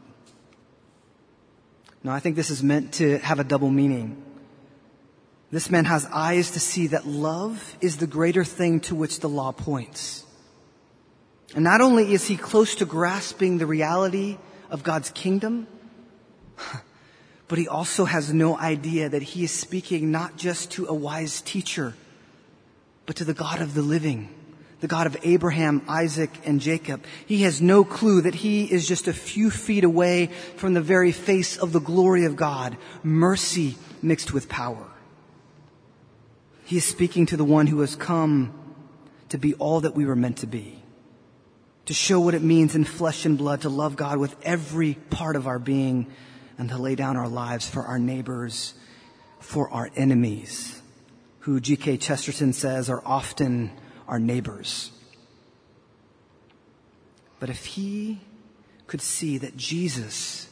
Now, 2.04 2.14
I 2.14 2.20
think 2.20 2.36
this 2.36 2.50
is 2.50 2.64
meant 2.64 2.94
to 2.94 3.20
have 3.20 3.40
a 3.40 3.44
double 3.44 3.70
meaning. 3.70 4.22
This 5.52 5.70
man 5.70 5.86
has 5.86 6.06
eyes 6.06 6.52
to 6.52 6.60
see 6.60 6.88
that 6.88 7.06
love 7.06 7.76
is 7.82 7.98
the 7.98 8.08
greater 8.08 8.44
thing 8.44 8.80
to 8.82 8.96
which 8.96 9.20
the 9.20 9.30
law 9.30 9.52
points. 9.52 10.26
And 11.54 11.64
not 11.64 11.82
only 11.82 12.14
is 12.14 12.28
he 12.28 12.38
close 12.38 12.76
to 12.76 12.86
grasping 12.86 13.58
the 13.58 13.66
reality 13.66 14.38
of 14.70 14.84
God's 14.84 15.10
kingdom, 15.10 15.68
but 17.48 17.60
he 17.60 17.68
also 17.68 18.06
has 18.06 18.34
no 18.34 18.58
idea 18.58 19.10
that 19.10 19.22
he 19.22 19.44
is 19.44 19.52
speaking 19.52 20.10
not 20.10 20.38
just 20.38 20.72
to 20.72 20.88
a 20.88 20.94
wise 20.94 21.42
teacher, 21.42 21.94
but 23.06 23.18
to 23.18 23.26
the 23.26 23.34
God 23.34 23.62
of 23.62 23.74
the 23.74 23.82
living, 23.82 24.34
the 24.82 24.88
God 24.88 25.08
of 25.08 25.16
Abraham, 25.24 25.84
Isaac, 25.88 26.32
and 26.44 26.60
Jacob. 26.60 27.06
He 27.26 27.44
has 27.44 27.62
no 27.62 27.84
clue 27.84 28.22
that 28.22 28.36
he 28.36 28.66
is 28.66 28.88
just 28.88 29.08
a 29.08 29.14
few 29.14 29.50
feet 29.52 29.84
away 29.84 30.28
from 30.58 30.74
the 30.74 30.82
very 30.82 31.12
face 31.12 31.56
of 31.56 31.72
the 31.72 31.80
glory 31.80 32.26
of 32.26 32.36
God, 32.36 32.76
mercy 33.04 33.76
mixed 34.02 34.34
with 34.34 34.50
power. 34.50 34.88
He 36.66 36.78
is 36.78 36.86
speaking 36.86 37.28
to 37.28 37.38
the 37.38 37.46
one 37.46 37.68
who 37.68 37.82
has 37.82 37.96
come 37.96 38.54
to 39.30 39.38
be 39.38 39.54
all 39.56 39.82
that 39.82 39.96
we 39.96 40.06
were 40.06 40.16
meant 40.16 40.38
to 40.38 40.48
be. 40.48 40.82
To 41.86 41.94
show 41.94 42.20
what 42.20 42.34
it 42.34 42.42
means 42.42 42.76
in 42.76 42.84
flesh 42.84 43.26
and 43.26 43.38
blood 43.38 43.62
to 43.62 43.70
love 43.70 43.96
God 43.96 44.18
with 44.18 44.36
every 44.44 44.96
part 45.10 45.36
of 45.36 45.48
our 45.48 45.60
being 45.60 46.08
and 46.58 46.70
to 46.70 46.78
lay 46.78 46.96
down 46.96 47.18
our 47.18 47.28
lives 47.28 47.70
for 47.70 47.84
our 47.84 48.00
neighbors, 48.00 48.74
for 49.40 49.70
our 49.70 49.90
enemies, 49.96 50.82
who 51.40 51.60
G.K. 51.60 51.98
Chesterton 51.98 52.54
says 52.54 52.90
are 52.90 53.02
often 53.06 53.72
our 54.12 54.20
neighbors. 54.20 54.92
But 57.40 57.50
if 57.50 57.66
he 57.66 58.20
could 58.86 59.02
see 59.02 59.40
that 59.40 59.58
Jesus 59.58 60.48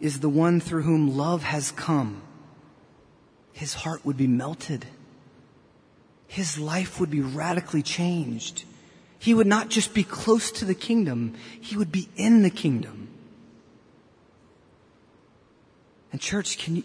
is 0.00 0.18
the 0.18 0.28
one 0.28 0.58
through 0.58 0.82
whom 0.82 1.16
love 1.16 1.44
has 1.44 1.70
come, 1.70 2.22
his 3.52 3.74
heart 3.74 4.04
would 4.04 4.16
be 4.16 4.26
melted 4.26 4.86
his 6.34 6.58
life 6.58 6.98
would 6.98 7.10
be 7.10 7.20
radically 7.20 7.80
changed. 7.80 8.64
He 9.20 9.34
would 9.34 9.46
not 9.46 9.70
just 9.70 9.94
be 9.94 10.02
close 10.02 10.50
to 10.50 10.64
the 10.64 10.74
kingdom, 10.74 11.34
he 11.60 11.76
would 11.76 11.92
be 11.92 12.08
in 12.16 12.42
the 12.42 12.50
kingdom. 12.50 13.06
And 16.10 16.20
church, 16.20 16.58
can 16.58 16.74
you, 16.74 16.82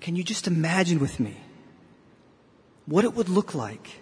can 0.00 0.16
you 0.16 0.24
just 0.24 0.48
imagine 0.48 0.98
with 0.98 1.20
me 1.20 1.36
what 2.86 3.04
it 3.04 3.14
would 3.14 3.28
look 3.28 3.54
like 3.54 4.00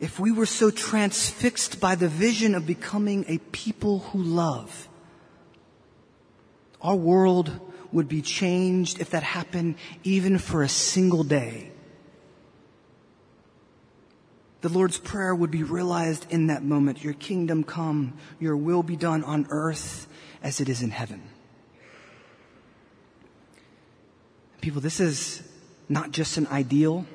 if 0.00 0.20
we 0.20 0.30
were 0.30 0.46
so 0.46 0.70
transfixed 0.70 1.80
by 1.80 1.94
the 1.94 2.08
vision 2.08 2.54
of 2.54 2.66
becoming 2.66 3.24
a 3.28 3.38
people 3.38 4.00
who 4.00 4.22
love? 4.22 4.88
Our 6.82 6.96
world 6.96 7.60
would 7.92 8.08
be 8.08 8.22
changed 8.22 9.00
if 9.00 9.10
that 9.10 9.22
happened 9.22 9.76
even 10.04 10.38
for 10.38 10.62
a 10.62 10.68
single 10.68 11.24
day 11.24 11.72
the 14.66 14.72
Lord's 14.72 14.98
Prayer 14.98 15.32
would 15.32 15.52
be 15.52 15.62
realized 15.62 16.26
in 16.28 16.48
that 16.48 16.64
moment. 16.64 17.04
Your 17.04 17.12
kingdom 17.12 17.62
come, 17.62 18.14
your 18.40 18.56
will 18.56 18.82
be 18.82 18.96
done 18.96 19.22
on 19.22 19.46
earth 19.48 20.08
as 20.42 20.60
it 20.60 20.68
is 20.68 20.82
in 20.82 20.90
heaven. 20.90 21.22
People, 24.60 24.80
this 24.80 24.98
is 24.98 25.40
not 25.88 26.10
just 26.10 26.36
an 26.36 26.48
ideal. 26.48 27.06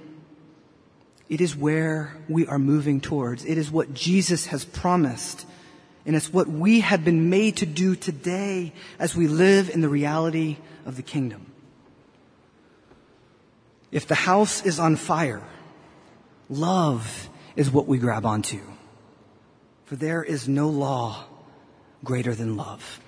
It 1.32 1.41
is 1.41 1.56
where 1.56 2.15
we 2.30 2.46
are 2.46 2.60
moving 2.60 3.02
towards. 3.02 3.44
It 3.46 3.58
is 3.58 3.72
what 3.72 3.96
Jesus 3.96 4.46
has 4.48 4.63
promised 4.63 5.48
And 6.06 6.15
it's 6.15 6.34
what 6.34 6.48
we 6.48 6.80
have 6.80 7.06
been 7.06 7.30
made 7.30 7.58
to 7.58 7.65
do 7.65 7.96
today 7.96 8.74
as 8.98 9.15
we 9.15 9.28
live 9.28 9.70
in 9.70 9.82
the 9.82 9.89
reality 9.89 10.58
of 10.86 10.96
the 10.96 11.04
kingdom. 11.04 11.46
If 13.91 14.08
the 14.08 14.15
house 14.15 14.65
is 14.65 14.80
on 14.80 14.96
fire, 14.96 15.44
love 16.50 17.30
is 17.56 17.70
what 17.70 17.88
we 17.88 17.98
grab 17.98 18.26
onto. 18.26 18.62
For 19.86 19.96
there 19.96 20.24
is 20.24 20.48
no 20.48 20.70
law 20.70 21.26
greater 22.04 22.34
than 22.34 22.58
love. 22.58 23.00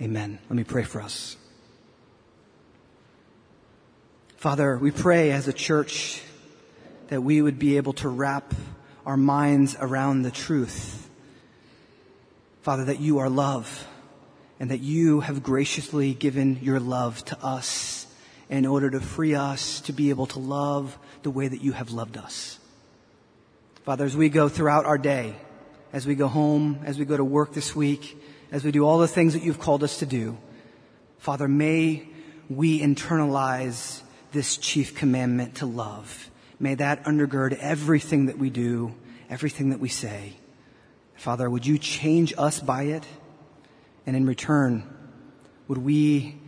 Amen. 0.00 0.38
Let 0.48 0.56
me 0.56 0.64
pray 0.64 0.82
for 0.82 1.00
us. 1.00 1.36
Father, 4.38 4.76
we 4.76 4.90
pray 4.90 5.30
as 5.30 5.46
a 5.46 5.52
church 5.52 6.22
that 7.08 7.22
we 7.22 7.40
would 7.40 7.58
be 7.58 7.76
able 7.76 7.92
to 7.94 8.08
wrap 8.08 8.54
our 9.04 9.16
minds 9.16 9.76
around 9.80 10.22
the 10.22 10.30
truth. 10.30 11.08
Father, 12.62 12.86
that 12.86 13.00
you 13.00 13.18
are 13.18 13.30
love 13.30 13.86
and 14.58 14.70
that 14.70 14.80
you 14.80 15.20
have 15.20 15.42
graciously 15.42 16.14
given 16.14 16.58
your 16.62 16.80
love 16.80 17.24
to 17.26 17.44
us 17.44 18.06
in 18.48 18.66
order 18.66 18.90
to 18.90 19.00
free 19.00 19.34
us 19.34 19.80
to 19.82 19.92
be 19.92 20.10
able 20.10 20.26
to 20.26 20.38
love 20.38 20.98
the 21.22 21.30
way 21.30 21.46
that 21.46 21.62
you 21.62 21.72
have 21.72 21.90
loved 21.90 22.16
us. 22.16 22.58
Father, 23.84 24.04
as 24.04 24.16
we 24.16 24.28
go 24.28 24.48
throughout 24.48 24.84
our 24.84 24.98
day, 24.98 25.36
as 25.92 26.06
we 26.06 26.14
go 26.14 26.28
home, 26.28 26.80
as 26.84 26.98
we 26.98 27.04
go 27.04 27.16
to 27.16 27.24
work 27.24 27.52
this 27.52 27.74
week, 27.76 28.20
as 28.50 28.64
we 28.64 28.72
do 28.72 28.84
all 28.84 28.98
the 28.98 29.08
things 29.08 29.32
that 29.34 29.42
you've 29.42 29.60
called 29.60 29.84
us 29.84 29.98
to 29.98 30.06
do, 30.06 30.36
Father, 31.18 31.48
may 31.48 32.08
we 32.48 32.80
internalize 32.80 34.02
this 34.32 34.56
chief 34.56 34.94
commandment 34.94 35.56
to 35.56 35.66
love. 35.66 36.30
May 36.58 36.74
that 36.76 37.04
undergird 37.04 37.56
everything 37.58 38.26
that 38.26 38.38
we 38.38 38.50
do, 38.50 38.94
everything 39.28 39.70
that 39.70 39.80
we 39.80 39.88
say. 39.88 40.36
Father, 41.14 41.48
would 41.48 41.66
you 41.66 41.78
change 41.78 42.32
us 42.38 42.60
by 42.60 42.84
it? 42.84 43.04
And 44.06 44.16
in 44.16 44.26
return, 44.26 44.84
would 45.68 45.78
we 45.78 46.38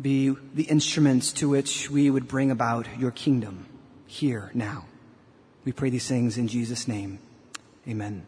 be 0.00 0.36
the 0.54 0.64
instruments 0.64 1.32
to 1.34 1.48
which 1.48 1.90
we 1.90 2.10
would 2.10 2.28
bring 2.28 2.50
about 2.50 2.86
your 2.98 3.10
kingdom 3.10 3.66
here 4.06 4.50
now? 4.54 4.84
We 5.64 5.72
pray 5.72 5.90
these 5.90 6.06
things 6.06 6.38
in 6.38 6.48
Jesus' 6.48 6.86
name. 6.86 7.18
Amen. 7.86 8.26